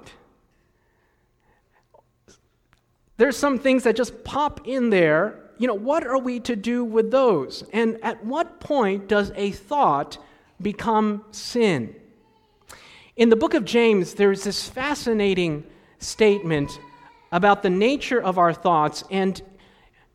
There's 3.18 3.36
some 3.36 3.60
things 3.60 3.84
that 3.84 3.98
just 3.98 4.24
pop 4.24 4.66
in 4.66 4.90
there. 4.90 5.52
You 5.58 5.68
know, 5.68 5.74
what 5.74 6.08
are 6.08 6.18
we 6.18 6.40
to 6.42 6.56
do 6.56 6.86
with 6.86 7.12
those? 7.12 7.64
And 7.74 7.98
at 8.02 8.24
what 8.24 8.62
point 8.62 9.10
does 9.10 9.34
a 9.36 9.52
thought 9.52 10.18
become 10.62 11.26
sin? 11.32 11.94
In 13.18 13.28
the 13.28 13.36
book 13.36 13.54
of 13.54 13.66
James, 13.66 14.14
there's 14.14 14.46
this 14.46 14.70
fascinating 14.70 15.66
statement 15.98 16.80
about 17.34 17.62
the 17.62 17.70
nature 17.70 18.22
of 18.22 18.38
our 18.38 18.54
thoughts, 18.54 19.04
and 19.12 19.42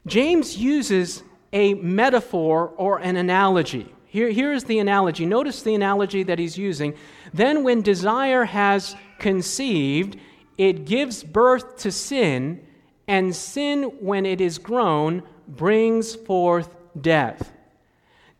James 0.06 0.56
uses 0.56 1.22
a 1.52 1.74
metaphor 1.74 2.72
or 2.76 2.98
an 2.98 3.16
analogy. 3.16 3.93
Here, 4.14 4.30
here's 4.30 4.62
the 4.62 4.78
analogy. 4.78 5.26
Notice 5.26 5.62
the 5.62 5.74
analogy 5.74 6.22
that 6.22 6.38
he's 6.38 6.56
using. 6.56 6.94
Then, 7.32 7.64
when 7.64 7.82
desire 7.82 8.44
has 8.44 8.94
conceived, 9.18 10.20
it 10.56 10.84
gives 10.84 11.24
birth 11.24 11.78
to 11.78 11.90
sin, 11.90 12.64
and 13.08 13.34
sin, 13.34 13.82
when 13.98 14.24
it 14.24 14.40
is 14.40 14.56
grown, 14.58 15.24
brings 15.48 16.14
forth 16.14 16.76
death. 17.00 17.50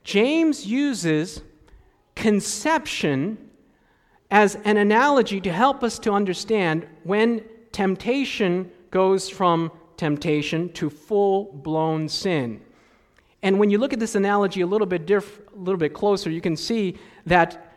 James 0.05 0.65
uses 0.65 1.43
conception 2.15 3.37
as 4.31 4.55
an 4.65 4.77
analogy 4.77 5.41
to 5.41 5.53
help 5.53 5.83
us 5.83 5.99
to 5.99 6.13
understand 6.13 6.87
when 7.03 7.43
temptation 7.73 8.71
goes 8.93 9.29
from 9.29 9.73
temptation 9.97 10.73
to 10.75 10.89
full 10.89 11.53
blown 11.53 12.09
sin. 12.09 12.61
And 13.45 13.59
when 13.59 13.69
you 13.69 13.77
look 13.77 13.93
at 13.93 14.01
this 14.01 14.15
analogy 14.15 14.63
a 14.63 14.67
little 14.67 14.87
bit 14.87 15.05
diff- 15.05 15.43
a 15.55 15.59
little 15.59 15.79
bit 15.79 15.93
closer, 15.93 16.31
you 16.31 16.41
can 16.41 16.57
see 16.57 16.97
that 17.27 17.75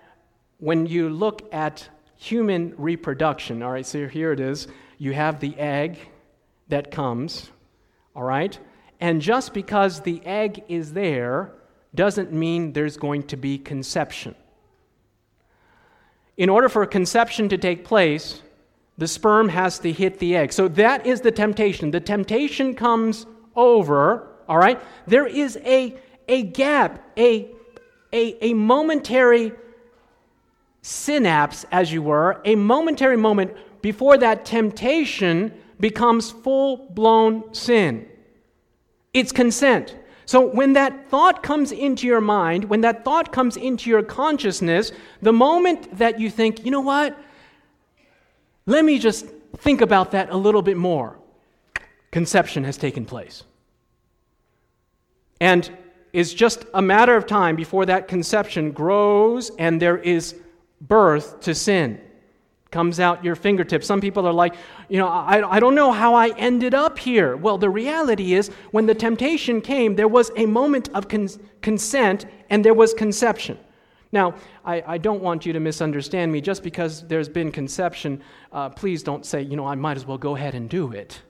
when 0.59 0.85
you 0.85 1.09
look 1.09 1.53
at 1.53 1.89
human 2.15 2.73
reproduction, 2.77 3.61
all 3.61 3.73
right, 3.73 3.85
so 3.85 4.07
here 4.07 4.31
it 4.31 4.39
is, 4.39 4.69
you 4.97 5.11
have 5.11 5.41
the 5.41 5.53
egg 5.59 5.99
that 6.69 6.89
comes, 6.89 7.51
all 8.15 8.23
right? 8.23 8.57
And 9.01 9.21
just 9.21 9.53
because 9.53 9.99
the 9.99 10.25
egg 10.25 10.63
is 10.69 10.93
there 10.93 11.51
doesn't 11.93 12.31
mean 12.31 12.71
there's 12.71 12.95
going 12.95 13.23
to 13.23 13.35
be 13.35 13.57
conception. 13.57 14.35
In 16.37 16.47
order 16.47 16.69
for 16.69 16.85
conception 16.85 17.49
to 17.49 17.57
take 17.57 17.83
place, 17.83 18.41
the 18.97 19.07
sperm 19.07 19.49
has 19.49 19.79
to 19.79 19.91
hit 19.91 20.19
the 20.19 20.37
egg. 20.37 20.53
So 20.53 20.69
that 20.69 21.05
is 21.05 21.19
the 21.19 21.31
temptation. 21.31 21.91
The 21.91 21.99
temptation 21.99 22.73
comes 22.73 23.25
over 23.53 24.29
all 24.47 24.57
right? 24.57 24.81
There 25.05 25.27
is 25.27 25.57
a, 25.63 25.95
a 26.27 26.43
gap, 26.43 27.03
a, 27.17 27.49
a, 28.13 28.45
a 28.45 28.53
momentary 28.53 29.51
synapse, 30.81 31.65
as 31.71 31.91
you 31.91 32.01
were, 32.01 32.41
a 32.45 32.55
momentary 32.55 33.17
moment 33.17 33.53
before 33.81 34.17
that 34.17 34.45
temptation 34.45 35.53
becomes 35.79 36.31
full 36.31 36.77
blown 36.91 37.53
sin. 37.53 38.07
It's 39.13 39.31
consent. 39.31 39.95
So 40.25 40.45
when 40.45 40.73
that 40.73 41.09
thought 41.09 41.41
comes 41.41 41.71
into 41.71 42.05
your 42.05 42.19
mind, 42.19 42.65
when 42.65 42.81
that 42.81 43.05
thought 43.05 43.31
comes 43.31 43.55
into 43.55 43.89
your 43.89 44.03
consciousness, 44.03 44.91
the 45.21 45.31
moment 45.31 45.97
that 45.97 46.19
you 46.19 46.29
think, 46.29 46.65
you 46.65 46.71
know 46.71 46.81
what? 46.81 47.17
Let 48.65 48.83
me 48.83 48.99
just 48.99 49.25
think 49.57 49.79
about 49.79 50.11
that 50.11 50.29
a 50.29 50.35
little 50.35 50.61
bit 50.61 50.75
more, 50.75 51.17
conception 52.11 52.65
has 52.65 52.75
taken 52.75 53.05
place. 53.05 53.43
And 55.39 55.69
it's 56.13 56.33
just 56.33 56.65
a 56.73 56.81
matter 56.81 57.15
of 57.15 57.27
time 57.27 57.55
before 57.55 57.85
that 57.85 58.07
conception 58.07 58.71
grows 58.71 59.51
and 59.57 59.81
there 59.81 59.97
is 59.97 60.35
birth 60.81 61.41
to 61.41 61.53
sin. 61.53 62.01
Comes 62.71 62.99
out 62.99 63.23
your 63.23 63.35
fingertips. 63.35 63.87
Some 63.87 64.01
people 64.01 64.27
are 64.27 64.33
like, 64.33 64.55
you 64.89 64.97
know, 64.97 65.07
I, 65.07 65.55
I 65.55 65.59
don't 65.59 65.75
know 65.75 65.91
how 65.91 66.15
I 66.15 66.29
ended 66.37 66.73
up 66.73 66.99
here. 66.99 67.37
Well, 67.37 67.57
the 67.57 67.69
reality 67.69 68.33
is, 68.33 68.49
when 68.71 68.85
the 68.85 68.95
temptation 68.95 69.61
came, 69.61 69.95
there 69.95 70.07
was 70.07 70.31
a 70.35 70.45
moment 70.45 70.89
of 70.93 71.07
con- 71.07 71.29
consent 71.61 72.25
and 72.49 72.65
there 72.65 72.73
was 72.73 72.93
conception. 72.93 73.57
Now, 74.11 74.35
I, 74.65 74.83
I, 74.85 74.97
don't 74.97 75.21
want 75.21 75.45
you 75.45 75.53
to 75.53 75.59
misunderstand 75.59 76.31
me. 76.31 76.41
Just 76.41 76.63
because 76.63 77.07
there's 77.07 77.29
been 77.29 77.51
conception, 77.51 78.21
uh, 78.51 78.69
please 78.69 79.03
don't 79.03 79.25
say, 79.25 79.41
you 79.41 79.55
know, 79.55 79.65
I 79.65 79.75
might 79.75 79.97
as 79.97 80.05
well 80.05 80.17
go 80.17 80.35
ahead 80.35 80.55
and 80.55 80.69
do 80.69 80.91
it. 80.91 81.21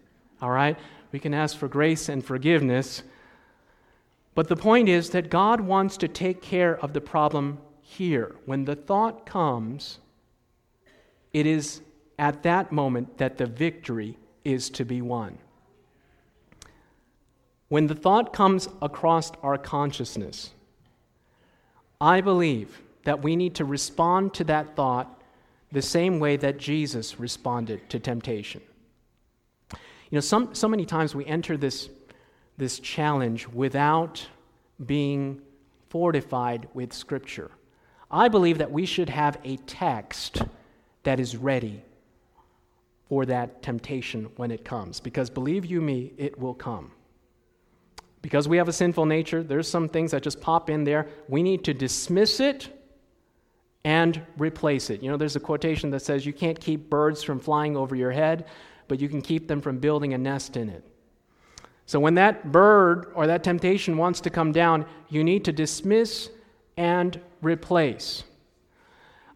All 0.42 0.52
right? 0.52 0.78
We 1.12 1.20
can 1.20 1.34
ask 1.34 1.58
for 1.58 1.68
grace 1.68 2.10
and 2.10 2.24
forgiveness 2.24 3.04
but 4.38 4.50
the 4.50 4.56
point 4.56 4.88
is 4.88 5.10
that 5.10 5.32
God 5.32 5.62
wants 5.62 5.98
to 5.98 6.08
take 6.08 6.44
care 6.44 6.78
of 6.78 6.94
the 6.94 7.02
problem 7.02 7.58
here. 7.82 8.36
When 8.46 8.66
the 8.66 8.76
thought 8.76 9.26
comes, 9.26 9.98
it 11.34 11.48
is 11.48 11.82
at 12.20 12.44
that 12.44 12.72
moment 12.72 13.18
that 13.18 13.40
the 13.40 13.48
victory 13.48 14.16
is 14.46 14.70
to 14.70 14.86
be 14.86 15.02
won. 15.02 15.40
When 17.70 17.88
the 17.88 17.96
thought 17.96 18.32
comes 18.32 18.70
across 18.80 19.32
our 19.42 19.58
consciousness, 19.58 20.52
I 22.00 22.22
believe 22.22 22.80
that 23.06 23.24
we 23.24 23.36
need 23.36 23.56
to 23.56 23.66
respond 23.66 24.36
to 24.36 24.44
that 24.44 24.76
thought 24.76 25.20
the 25.72 25.82
same 25.82 26.20
way 26.20 26.38
that 26.38 26.60
Jesus 26.60 27.20
responded 27.20 27.90
to 27.90 28.00
temptation. 28.00 28.62
You 29.72 30.18
know, 30.18 30.20
some, 30.20 30.54
so 30.54 30.68
many 30.68 30.86
times 30.86 31.16
we 31.16 31.26
enter 31.26 31.58
this 31.58 31.90
this 32.58 32.80
challenge 32.80 33.48
without 33.48 34.28
being 34.86 35.42
fortified 35.90 36.68
with 36.74 36.94
Scripture. 36.94 37.52
I 38.10 38.28
believe 38.28 38.58
that 38.58 38.72
we 38.72 38.86
should 38.86 39.10
have 39.10 39.38
a 39.44 39.58
text 39.58 40.42
that 41.04 41.20
is 41.20 41.36
ready 41.36 41.84
for 43.10 43.26
that 43.26 43.62
temptation 43.62 44.30
when 44.36 44.52
it 44.52 44.66
comes. 44.66 45.00
Because 45.00 45.30
believe 45.30 45.66
you 45.66 45.82
me, 45.82 46.14
it 46.18 46.38
will 46.38 46.54
come. 46.54 46.92
Because 48.22 48.48
we 48.48 48.58
have 48.58 48.68
a 48.68 48.74
sinful 48.74 49.06
nature, 49.06 49.44
there's 49.44 49.70
some 49.70 49.88
things 49.88 50.12
that 50.12 50.24
just 50.24 50.42
pop 50.42 50.70
in 50.70 50.84
there. 50.84 51.08
We 51.30 51.44
need 51.44 51.64
to 51.66 51.74
dismiss 51.74 52.40
it 52.40 52.70
and 53.86 54.22
replace 54.38 54.90
it. 54.90 55.02
You 55.02 55.10
know, 55.10 55.18
there's 55.18 55.38
a 55.38 55.40
quotation 55.40 55.92
that 55.92 56.02
says, 56.02 56.26
You 56.26 56.34
can't 56.34 56.60
keep 56.60 56.90
birds 56.90 57.24
from 57.24 57.40
flying 57.40 57.78
over 57.78 57.96
your 57.96 58.12
head, 58.12 58.48
but 58.88 59.00
you 59.00 59.08
can 59.08 59.22
keep 59.22 59.48
them 59.48 59.62
from 59.62 59.78
building 59.78 60.14
a 60.14 60.18
nest 60.18 60.58
in 60.58 60.68
it. 60.68 60.84
So 61.88 62.02
when 62.02 62.16
that 62.16 62.52
bird 62.52 63.12
or 63.16 63.28
that 63.28 63.46
temptation 63.46 63.98
wants 63.98 64.20
to 64.22 64.30
come 64.30 64.52
down, 64.52 64.86
you 65.08 65.24
need 65.24 65.46
to 65.46 65.54
dismiss 65.54 66.30
and 66.76 67.20
replace. 67.42 68.26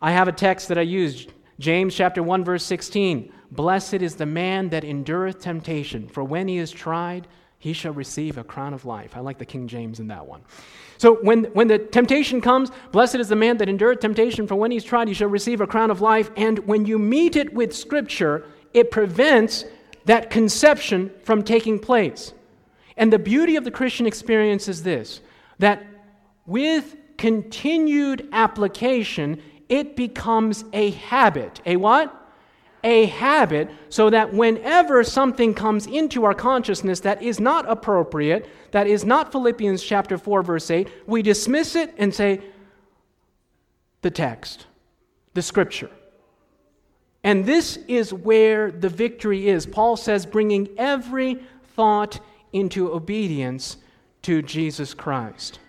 I 0.02 0.12
have 0.12 0.28
a 0.28 0.34
text 0.34 0.68
that 0.68 0.78
I 0.78 0.82
use, 0.82 1.28
James 1.60 1.96
chapter 1.96 2.22
1 2.22 2.44
verse 2.44 2.66
16. 2.66 3.32
Blessed 3.52 3.96
is 3.96 4.16
the 4.16 4.26
man 4.26 4.68
that 4.70 4.84
endureth 4.84 5.40
temptation, 5.40 6.10
for 6.10 6.26
when 6.26 6.50
he 6.50 6.58
is 6.58 6.72
tried, 6.72 7.28
he 7.58 7.72
shall 7.72 7.94
receive 7.94 8.38
a 8.38 8.44
crown 8.44 8.74
of 8.74 8.84
life. 8.84 9.16
I 9.16 9.22
like 9.22 9.38
the 9.38 9.46
King 9.46 9.68
James 9.68 10.02
in 10.02 10.08
that 10.08 10.26
one. 10.26 10.42
So 10.98 11.16
when, 11.16 11.46
when 11.46 11.70
the 11.70 11.80
temptation 11.80 12.42
comes, 12.42 12.70
blessed 12.92 13.16
is 13.16 13.30
the 13.30 13.36
man 13.36 13.58
that 13.58 13.70
endureth 13.70 14.02
temptation, 14.02 14.46
for 14.46 14.56
when 14.56 14.72
he's 14.72 14.84
tried, 14.84 15.08
he 15.08 15.14
shall 15.14 15.30
receive 15.30 15.62
a 15.62 15.68
crown 15.68 15.90
of 15.90 16.02
life. 16.02 16.32
And 16.36 16.60
when 16.68 16.86
you 16.86 17.00
meet 17.00 17.38
it 17.38 17.54
with 17.54 17.74
Scripture, 17.74 18.46
it 18.74 18.92
prevents 18.92 19.64
that 20.06 20.30
conception 20.30 21.12
from 21.24 21.44
taking 21.44 21.80
place. 21.80 22.34
And 22.98 23.12
the 23.12 23.20
beauty 23.20 23.56
of 23.56 23.64
the 23.64 23.72
Christian 23.72 24.06
experience 24.06 24.68
is 24.68 24.84
this 24.84 25.22
that 25.60 25.86
with 26.46 26.96
continued 27.18 28.28
application, 28.32 29.42
it 29.70 29.96
becomes 29.96 30.66
a 30.74 30.92
habit. 30.92 31.62
A 31.66 31.76
what? 31.78 32.18
a 32.84 33.06
habit 33.08 33.70
so 33.90 34.10
that 34.10 34.34
whenever 34.34 35.04
something 35.04 35.54
comes 35.54 35.86
into 35.88 36.24
our 36.26 36.34
consciousness 36.34 37.00
that 37.02 37.22
is 37.22 37.40
not 37.40 37.70
appropriate, 37.70 38.50
that 38.72 38.88
is 38.88 39.06
not 39.06 39.32
Philippians 39.32 39.84
chapter 39.84 40.18
4 40.18 40.44
verse 40.44 40.72
8, 40.72 40.88
we 41.06 41.22
dismiss 41.22 41.76
it 41.76 41.94
and 41.98 42.14
say 42.14 42.42
the 44.02 44.12
text, 44.12 44.66
the 45.34 45.42
scripture. 45.42 45.92
And 47.24 47.46
this 47.46 47.78
is 47.88 48.12
where 48.12 48.72
the 48.72 48.90
victory 48.90 49.48
is. 49.48 49.68
Paul 49.68 49.96
says 49.96 50.26
bringing 50.26 50.70
every 50.78 51.40
thought 51.76 52.20
into 52.54 52.92
obedience 52.92 53.78
to 54.24 54.42
Jesus 54.42 54.94
Christ. 54.94 55.60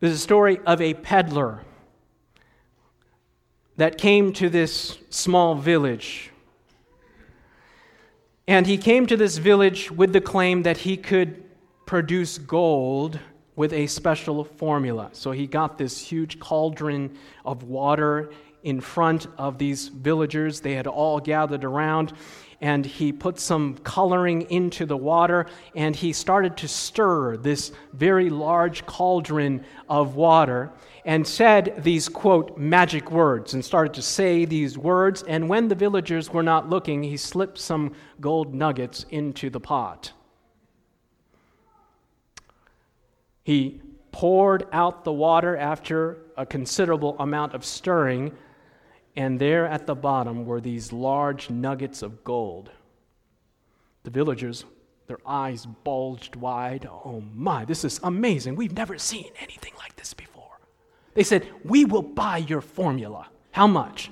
There's 0.00 0.12
a 0.12 0.18
story 0.18 0.60
of 0.66 0.80
a 0.80 0.94
peddler 0.94 1.62
that 3.76 3.98
came 3.98 4.32
to 4.34 4.48
this 4.48 4.98
small 5.10 5.54
village. 5.54 6.30
And 8.46 8.66
he 8.66 8.78
came 8.78 9.06
to 9.06 9.16
this 9.16 9.38
village 9.38 9.90
with 9.90 10.12
the 10.12 10.20
claim 10.20 10.62
that 10.62 10.78
he 10.78 10.96
could 10.96 11.44
produce 11.84 12.38
gold 12.38 13.18
with 13.54 13.72
a 13.72 13.86
special 13.86 14.44
formula. 14.44 15.08
So 15.12 15.30
he 15.30 15.46
got 15.46 15.78
this 15.78 15.98
huge 15.98 16.38
cauldron 16.38 17.16
of 17.44 17.64
water 17.64 18.30
in 18.62 18.80
front 18.80 19.26
of 19.38 19.58
these 19.58 19.88
villagers. 19.88 20.60
They 20.60 20.74
had 20.74 20.86
all 20.86 21.20
gathered 21.20 21.64
around, 21.64 22.12
and 22.60 22.86
he 22.86 23.12
put 23.12 23.38
some 23.38 23.76
coloring 23.78 24.42
into 24.50 24.86
the 24.86 24.96
water, 24.96 25.46
and 25.74 25.94
he 25.94 26.12
started 26.12 26.56
to 26.58 26.68
stir 26.68 27.36
this 27.36 27.72
very 27.92 28.30
large 28.30 28.86
cauldron 28.86 29.64
of 29.88 30.14
water 30.14 30.70
and 31.04 31.26
said 31.26 31.74
these, 31.78 32.08
quote, 32.08 32.58
magic 32.58 33.10
words 33.12 33.54
and 33.54 33.64
started 33.64 33.94
to 33.94 34.02
say 34.02 34.44
these 34.44 34.76
words. 34.76 35.22
And 35.22 35.48
when 35.48 35.68
the 35.68 35.74
villagers 35.74 36.32
were 36.32 36.42
not 36.42 36.68
looking, 36.68 37.02
he 37.02 37.16
slipped 37.16 37.58
some 37.58 37.92
gold 38.20 38.54
nuggets 38.54 39.06
into 39.10 39.48
the 39.48 39.60
pot. 39.60 40.12
He 43.44 43.80
poured 44.10 44.66
out 44.72 45.04
the 45.04 45.12
water 45.12 45.56
after 45.56 46.18
a 46.36 46.44
considerable 46.44 47.16
amount 47.20 47.54
of 47.54 47.64
stirring, 47.64 48.32
and 49.16 49.38
there 49.38 49.66
at 49.66 49.86
the 49.86 49.94
bottom 49.94 50.44
were 50.44 50.60
these 50.60 50.92
large 50.92 51.48
nuggets 51.48 52.02
of 52.02 52.22
gold. 52.22 52.70
The 54.04 54.10
villagers, 54.10 54.64
their 55.06 55.18
eyes 55.26 55.66
bulged 55.66 56.36
wide. 56.36 56.86
Oh 56.86 57.22
my, 57.34 57.64
this 57.64 57.84
is 57.84 57.98
amazing. 58.02 58.56
We've 58.56 58.76
never 58.76 58.98
seen 58.98 59.30
anything 59.40 59.72
like 59.78 59.96
this 59.96 60.12
before. 60.14 60.58
They 61.14 61.22
said, 61.22 61.48
We 61.64 61.84
will 61.84 62.02
buy 62.02 62.38
your 62.38 62.60
formula. 62.60 63.28
How 63.52 63.66
much? 63.66 64.10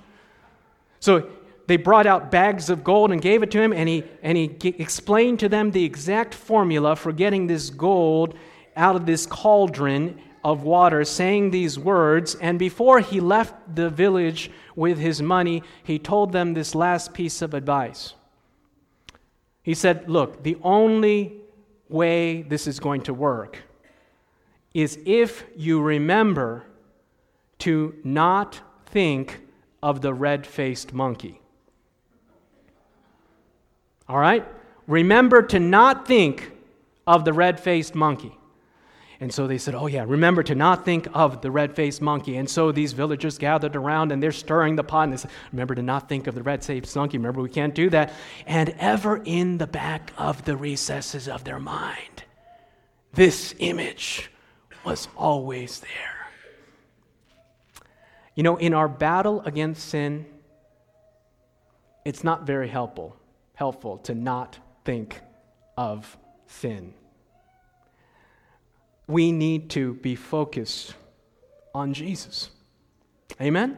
So 1.01 1.31
they 1.67 1.77
brought 1.77 2.07
out 2.07 2.31
bags 2.31 2.71
of 2.71 2.83
gold 2.83 3.13
and 3.13 3.21
gave 3.21 3.43
it 3.43 3.51
to 3.53 3.61
him, 3.61 3.73
and 3.73 3.89
he, 3.89 4.05
and 4.23 4.39
he 4.39 4.49
g- 4.49 4.75
explained 4.79 5.41
to 5.41 5.49
them 5.49 5.71
the 5.71 5.85
exact 5.85 6.35
formula 6.35 6.97
for 6.97 7.13
getting 7.13 7.47
this 7.47 7.71
gold 7.71 8.37
out 8.77 8.97
of 8.97 9.07
this 9.07 9.27
cauldron 9.27 10.19
of 10.45 10.63
water, 10.63 11.05
saying 11.05 11.51
these 11.51 11.79
words. 11.79 12.35
And 12.37 12.59
before 12.59 13.01
he 13.01 13.19
left 13.19 13.55
the 13.75 13.89
village 13.89 14.51
with 14.77 14.99
his 14.99 15.23
money, 15.23 15.63
he 15.83 15.99
told 15.99 16.33
them 16.33 16.53
this 16.53 16.75
last 16.75 17.15
piece 17.15 17.41
of 17.41 17.55
advice. 17.55 18.15
He 19.63 19.75
said, 19.75 20.09
Look, 20.09 20.43
the 20.43 20.59
only 20.63 21.41
way 21.89 22.43
this 22.43 22.67
is 22.67 22.79
going 22.79 23.03
to 23.03 23.15
work 23.15 23.59
is 24.75 24.99
if 25.07 25.45
you 25.57 25.81
remember 25.81 26.67
to 27.61 27.95
not 28.05 28.61
think 28.87 29.41
of 29.83 30.03
the 30.03 30.13
red 30.13 30.47
faced 30.47 30.93
monkey. 30.93 31.41
All 34.09 34.19
right? 34.19 34.47
Remember 34.87 35.43
to 35.43 35.59
not 35.59 36.07
think 36.07 36.53
of 37.07 37.25
the 37.25 37.33
red 37.33 37.59
faced 37.59 37.95
monkey. 37.95 38.37
And 39.21 39.33
so 39.33 39.47
they 39.47 39.59
said, 39.59 39.75
Oh, 39.75 39.87
yeah, 39.87 40.05
remember 40.07 40.43
to 40.43 40.55
not 40.55 40.85
think 40.85 41.07
of 41.15 41.41
the 41.41 41.51
red 41.51 41.75
faced 41.75 42.03
monkey. 42.03 42.37
And 42.37 42.49
so 42.49 42.73
these 42.73 42.93
villagers 42.93 43.39
gathered 43.39 43.77
around 43.77 44.13
and 44.13 44.23
they're 44.23 44.33
stirring 44.33 44.77
the 44.77 44.85
pot 44.85 45.05
and 45.05 45.13
they 45.13 45.17
said, 45.19 45.31
Remember 45.53 45.75
to 45.75 45.83
not 45.83 46.09
think 46.09 46.27
of 46.27 46.35
the 46.35 46.43
red 46.43 46.65
faced 46.65 46.97
monkey. 46.97 47.19
Remember, 47.19 47.41
we 47.41 47.49
can't 47.49 47.75
do 47.75 47.91
that. 47.91 48.13
And 48.47 48.75
ever 48.79 49.23
in 49.25 49.59
the 49.59 49.67
back 49.67 50.13
of 50.17 50.45
the 50.45 50.57
recesses 50.57 51.29
of 51.29 51.45
their 51.45 51.61
mind, 51.61 52.25
this 53.13 53.55
image 53.59 54.31
was 54.85 55.09
always 55.17 55.81
there. 55.81 56.27
You 58.35 58.43
know, 58.43 58.57
in 58.57 58.75
our 58.75 58.89
battle 58.89 59.43
against 59.43 59.89
sin, 59.89 60.27
it's 62.05 62.25
not 62.25 62.47
very 62.47 62.69
helpful, 62.69 63.17
helpful 63.55 63.99
to 63.99 64.15
not 64.15 64.59
think 64.85 65.21
of 65.77 66.17
sin. 66.47 66.95
We 69.07 69.33
need 69.33 69.71
to 69.71 69.95
be 69.95 70.15
focused 70.15 70.95
on 71.75 71.93
Jesus. 71.93 72.51
Amen? 73.41 73.77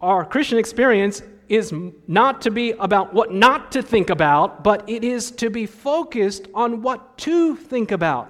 Our 0.00 0.24
Christian 0.24 0.58
experience 0.58 1.22
is 1.48 1.72
not 2.06 2.42
to 2.42 2.50
be 2.50 2.72
about 2.72 3.12
what 3.12 3.32
not 3.32 3.72
to 3.72 3.82
think 3.82 4.10
about, 4.10 4.62
but 4.62 4.88
it 4.88 5.04
is 5.04 5.30
to 5.32 5.50
be 5.50 5.66
focused 5.66 6.48
on 6.54 6.82
what 6.82 7.18
to 7.18 7.56
think 7.56 7.90
about. 7.90 8.28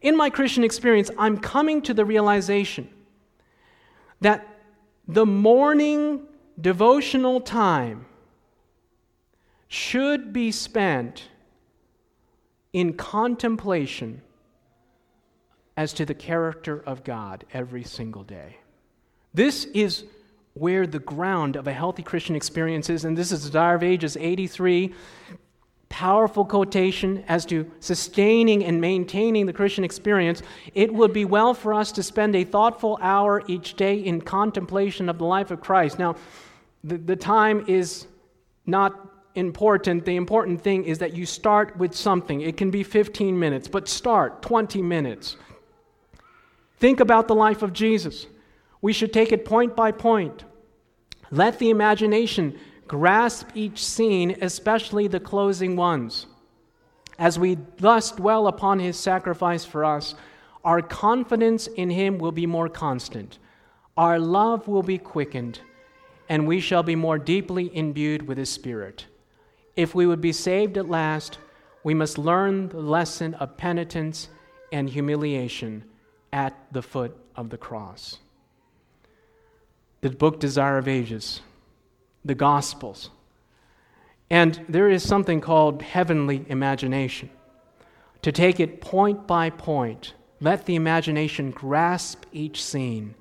In 0.00 0.16
my 0.16 0.30
Christian 0.30 0.64
experience, 0.64 1.10
I'm 1.18 1.38
coming 1.38 1.82
to 1.82 1.94
the 1.94 2.04
realization 2.04 2.88
that 4.20 4.46
the 5.08 5.26
morning 5.26 6.26
devotional 6.60 7.40
time 7.40 8.06
should 9.68 10.32
be 10.32 10.50
spent 10.50 11.24
in 12.76 12.92
contemplation 12.92 14.20
as 15.78 15.94
to 15.94 16.04
the 16.04 16.12
character 16.12 16.82
of 16.84 17.02
God 17.04 17.42
every 17.54 17.82
single 17.82 18.22
day. 18.22 18.58
This 19.32 19.64
is 19.72 20.04
where 20.52 20.86
the 20.86 20.98
ground 20.98 21.56
of 21.56 21.66
a 21.66 21.72
healthy 21.72 22.02
Christian 22.02 22.36
experience 22.36 22.90
is, 22.90 23.06
and 23.06 23.16
this 23.16 23.32
is 23.32 23.44
Desire 23.44 23.76
of 23.76 23.82
Ages 23.82 24.18
83 24.18 24.94
powerful 25.88 26.44
quotation 26.44 27.24
as 27.28 27.46
to 27.46 27.70
sustaining 27.80 28.62
and 28.62 28.78
maintaining 28.78 29.46
the 29.46 29.52
Christian 29.54 29.82
experience, 29.84 30.42
it 30.74 30.92
would 30.92 31.14
be 31.14 31.24
well 31.24 31.54
for 31.54 31.72
us 31.72 31.92
to 31.92 32.02
spend 32.02 32.36
a 32.36 32.44
thoughtful 32.44 32.98
hour 33.00 33.42
each 33.46 33.74
day 33.74 33.96
in 33.96 34.20
contemplation 34.20 35.08
of 35.08 35.16
the 35.16 35.24
life 35.24 35.50
of 35.50 35.62
Christ. 35.62 35.98
Now, 35.98 36.16
the, 36.84 36.98
the 36.98 37.16
time 37.16 37.64
is 37.68 38.06
not 38.66 39.05
important. 39.36 40.04
The 40.04 40.16
important 40.16 40.60
thing 40.62 40.84
is 40.84 40.98
that 40.98 41.14
you 41.14 41.26
start 41.26 41.76
with 41.76 41.94
something. 41.94 42.40
It 42.40 42.56
can 42.56 42.70
be 42.70 42.82
15 42.82 43.38
minutes, 43.38 43.68
but 43.68 43.88
start 43.88 44.42
20 44.42 44.82
minutes. 44.82 45.36
Think 46.78 47.00
about 47.00 47.28
the 47.28 47.34
life 47.34 47.62
of 47.62 47.72
Jesus. 47.72 48.26
We 48.82 48.92
should 48.92 49.12
take 49.12 49.32
it 49.32 49.44
point 49.44 49.76
by 49.76 49.92
point. 49.92 50.44
Let 51.30 51.58
the 51.58 51.70
imagination 51.70 52.58
grasp 52.86 53.48
each 53.54 53.84
scene, 53.84 54.36
especially 54.40 55.08
the 55.08 55.20
closing 55.20 55.76
ones. 55.76 56.26
As 57.18 57.38
we 57.38 57.56
thus 57.78 58.12
dwell 58.12 58.46
upon 58.46 58.78
his 58.78 58.96
sacrifice 58.96 59.64
for 59.64 59.84
us, 59.84 60.14
our 60.64 60.82
confidence 60.82 61.66
in 61.66 61.90
him 61.90 62.18
will 62.18 62.32
be 62.32 62.46
more 62.46 62.68
constant, 62.68 63.38
our 63.96 64.18
love 64.18 64.68
will 64.68 64.82
be 64.82 64.98
quickened, 64.98 65.60
and 66.28 66.46
we 66.46 66.60
shall 66.60 66.82
be 66.82 66.96
more 66.96 67.18
deeply 67.18 67.74
imbued 67.74 68.26
with 68.26 68.36
his 68.36 68.50
Spirit. 68.50 69.06
If 69.76 69.94
we 69.94 70.06
would 70.06 70.20
be 70.20 70.32
saved 70.32 70.78
at 70.78 70.88
last, 70.88 71.38
we 71.84 71.94
must 71.94 72.18
learn 72.18 72.70
the 72.70 72.80
lesson 72.80 73.34
of 73.34 73.56
penitence 73.56 74.28
and 74.72 74.88
humiliation 74.88 75.84
at 76.32 76.56
the 76.72 76.82
foot 76.82 77.16
of 77.36 77.50
the 77.50 77.58
cross. 77.58 78.18
The 80.00 80.10
book 80.10 80.40
Desire 80.40 80.78
of 80.78 80.88
Ages 80.88 81.40
the 82.24 82.34
Gospels. 82.34 83.10
And 84.28 84.60
there 84.68 84.88
is 84.88 85.06
something 85.06 85.40
called 85.40 85.82
heavenly 85.82 86.44
imagination. 86.48 87.30
To 88.22 88.32
take 88.32 88.58
it 88.58 88.80
point 88.80 89.28
by 89.28 89.50
point, 89.50 90.14
let 90.40 90.66
the 90.66 90.74
imagination 90.74 91.52
grasp 91.52 92.24
each 92.32 92.64
scene. 92.64 93.14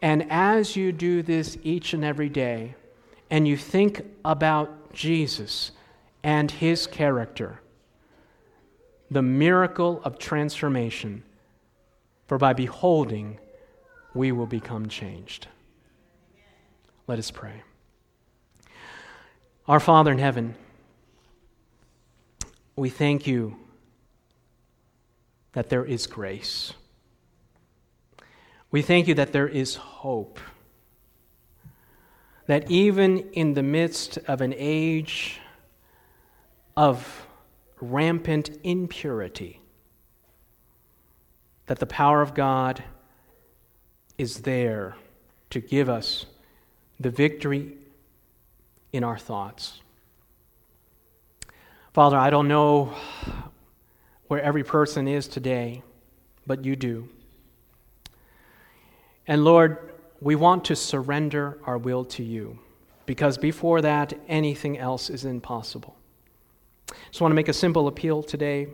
And 0.00 0.30
as 0.30 0.76
you 0.76 0.92
do 0.92 1.22
this 1.22 1.58
each 1.64 1.92
and 1.92 2.04
every 2.04 2.28
day, 2.28 2.76
and 3.28 3.48
you 3.48 3.56
think 3.56 4.02
about 4.24 4.92
Jesus 4.92 5.72
and 6.24 6.50
his 6.50 6.86
character, 6.86 7.60
the 9.10 9.22
miracle 9.22 10.00
of 10.04 10.18
transformation. 10.18 11.22
For 12.26 12.38
by 12.38 12.54
beholding, 12.54 13.38
we 14.14 14.32
will 14.32 14.46
become 14.46 14.88
changed. 14.88 15.46
Let 17.06 17.18
us 17.18 17.30
pray. 17.30 17.62
Our 19.68 19.78
Father 19.78 20.12
in 20.12 20.18
heaven, 20.18 20.54
we 22.74 22.88
thank 22.88 23.26
you 23.26 23.56
that 25.52 25.68
there 25.68 25.84
is 25.84 26.06
grace. 26.06 26.72
We 28.70 28.80
thank 28.80 29.08
you 29.08 29.14
that 29.14 29.32
there 29.32 29.46
is 29.46 29.74
hope. 29.74 30.40
That 32.46 32.70
even 32.70 33.18
in 33.32 33.52
the 33.52 33.62
midst 33.62 34.16
of 34.26 34.40
an 34.40 34.54
age 34.56 35.40
of 36.76 37.26
rampant 37.80 38.50
impurity, 38.62 39.60
that 41.66 41.78
the 41.78 41.86
power 41.86 42.22
of 42.22 42.34
God 42.34 42.82
is 44.18 44.40
there 44.40 44.96
to 45.50 45.60
give 45.60 45.88
us 45.88 46.26
the 47.00 47.10
victory 47.10 47.76
in 48.92 49.02
our 49.04 49.18
thoughts. 49.18 49.80
Father, 51.92 52.16
I 52.16 52.30
don't 52.30 52.48
know 52.48 52.94
where 54.28 54.42
every 54.42 54.64
person 54.64 55.06
is 55.06 55.28
today, 55.28 55.82
but 56.46 56.64
you 56.64 56.76
do. 56.76 57.08
And 59.26 59.44
Lord, 59.44 59.92
we 60.20 60.34
want 60.34 60.64
to 60.66 60.76
surrender 60.76 61.58
our 61.64 61.78
will 61.78 62.04
to 62.06 62.22
you 62.22 62.58
because 63.06 63.38
before 63.38 63.80
that, 63.82 64.12
anything 64.28 64.78
else 64.78 65.10
is 65.10 65.24
impossible. 65.24 65.96
Just 67.10 67.20
want 67.20 67.30
to 67.30 67.36
make 67.36 67.48
a 67.48 67.52
simple 67.52 67.88
appeal 67.88 68.22
today. 68.22 68.68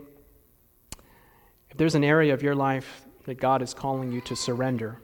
If 1.69 1.77
there's 1.77 1.95
an 1.95 2.03
area 2.03 2.33
of 2.33 2.43
your 2.43 2.55
life 2.55 3.05
that 3.25 3.35
God 3.35 3.61
is 3.61 3.73
calling 3.73 4.11
you 4.11 4.21
to 4.21 4.35
surrender, 4.35 4.99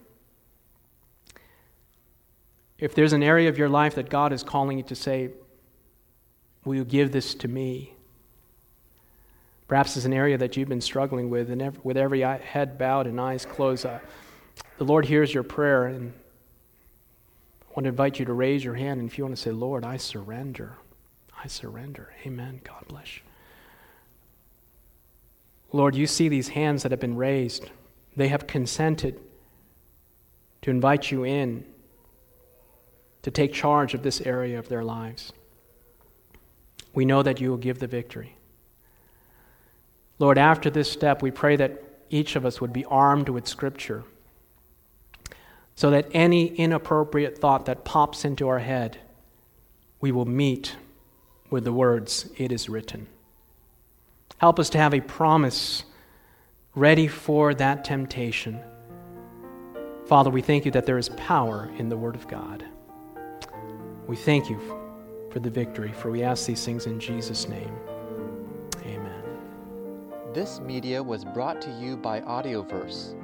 if 2.77 2.93
there's 2.93 3.13
an 3.13 3.23
area 3.23 3.49
of 3.49 3.57
your 3.57 3.69
life 3.69 3.95
that 3.95 4.09
God 4.09 4.33
is 4.33 4.43
calling 4.43 4.77
you 4.77 4.83
to 4.85 4.95
say, 4.95 5.31
Will 6.67 6.75
you 6.75 6.83
give 6.83 7.13
this 7.13 7.33
to 7.35 7.47
me? 7.47 7.93
Perhaps 9.69 9.95
it's 9.95 10.05
an 10.05 10.13
area 10.13 10.37
that 10.37 10.57
you've 10.57 10.67
been 10.67 10.81
struggling 10.81 11.29
with, 11.29 11.49
and 11.49 11.77
with 11.81 11.95
every 11.95 12.21
head 12.21 12.77
bowed 12.77 13.07
and 13.07 13.21
eyes 13.21 13.45
closed, 13.45 13.85
uh, 13.85 13.99
the 14.77 14.83
Lord 14.83 15.05
hears 15.05 15.33
your 15.33 15.43
prayer. 15.43 15.85
And 15.85 16.11
I 17.61 17.73
want 17.73 17.85
to 17.85 17.89
invite 17.89 18.19
you 18.19 18.25
to 18.25 18.33
raise 18.33 18.65
your 18.65 18.75
hand. 18.75 18.99
And 18.99 19.09
if 19.09 19.17
you 19.17 19.23
want 19.23 19.35
to 19.35 19.41
say, 19.41 19.51
Lord, 19.51 19.85
I 19.85 19.95
surrender, 19.95 20.73
I 21.43 21.47
surrender. 21.47 22.13
Amen. 22.25 22.61
God 22.63 22.83
bless 22.87 23.17
you. 23.17 23.23
Lord, 25.71 25.95
you 25.95 26.07
see 26.07 26.29
these 26.29 26.49
hands 26.49 26.83
that 26.83 26.91
have 26.91 26.99
been 26.99 27.17
raised. 27.17 27.69
They 28.15 28.29
have 28.29 28.47
consented 28.47 29.19
to 30.61 30.71
invite 30.71 31.11
you 31.11 31.23
in 31.23 31.65
to 33.21 33.31
take 33.31 33.53
charge 33.53 33.93
of 33.93 34.03
this 34.03 34.21
area 34.21 34.57
of 34.57 34.69
their 34.69 34.83
lives. 34.83 35.33
We 36.93 37.05
know 37.05 37.21
that 37.21 37.39
you 37.41 37.49
will 37.49 37.57
give 37.57 37.79
the 37.79 37.87
victory. 37.87 38.37
Lord, 40.19 40.37
after 40.37 40.69
this 40.69 40.91
step, 40.91 41.21
we 41.21 41.29
pray 41.29 41.55
that 41.57 41.83
each 42.09 42.35
of 42.35 42.45
us 42.45 42.59
would 42.59 42.73
be 42.73 42.85
armed 42.85 43.29
with 43.29 43.47
Scripture 43.47 44.03
so 45.75 45.91
that 45.91 46.07
any 46.11 46.47
inappropriate 46.47 47.37
thought 47.37 47.65
that 47.65 47.85
pops 47.85 48.25
into 48.25 48.47
our 48.47 48.59
head, 48.59 48.97
we 50.01 50.11
will 50.11 50.25
meet 50.25 50.75
with 51.49 51.63
the 51.63 51.73
words, 51.73 52.29
It 52.37 52.51
is 52.51 52.69
written. 52.69 53.07
Help 54.37 54.59
us 54.59 54.69
to 54.71 54.77
have 54.77 54.93
a 54.93 55.01
promise 55.01 55.83
ready 56.75 57.07
for 57.07 57.53
that 57.55 57.83
temptation. 57.83 58.59
Father, 60.05 60.29
we 60.29 60.41
thank 60.41 60.63
you 60.63 60.71
that 60.71 60.85
there 60.85 60.97
is 60.97 61.09
power 61.09 61.71
in 61.77 61.89
the 61.89 61.97
Word 61.97 62.15
of 62.15 62.27
God. 62.27 62.63
We 64.07 64.15
thank 64.15 64.49
you 64.49 64.59
for 65.31 65.39
the 65.39 65.49
victory, 65.49 65.91
for 65.91 66.11
we 66.11 66.23
ask 66.23 66.45
these 66.45 66.63
things 66.63 66.85
in 66.85 66.99
Jesus' 66.99 67.49
name. 67.49 67.75
Amen. 68.83 69.23
This 70.33 70.59
media 70.61 71.01
was 71.01 71.25
brought 71.25 71.61
to 71.61 71.71
you 71.71 71.97
by 71.97 72.21
Audioverse, 72.21 73.15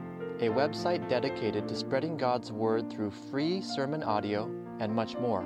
a 0.42 0.50
website 0.50 1.08
dedicated 1.08 1.68
to 1.68 1.76
spreading 1.76 2.18
God's 2.18 2.52
Word 2.52 2.90
through 2.92 3.12
free 3.12 3.62
sermon 3.62 4.04
audio 4.04 4.52
and 4.80 4.94
much 4.94 5.16
more. 5.18 5.46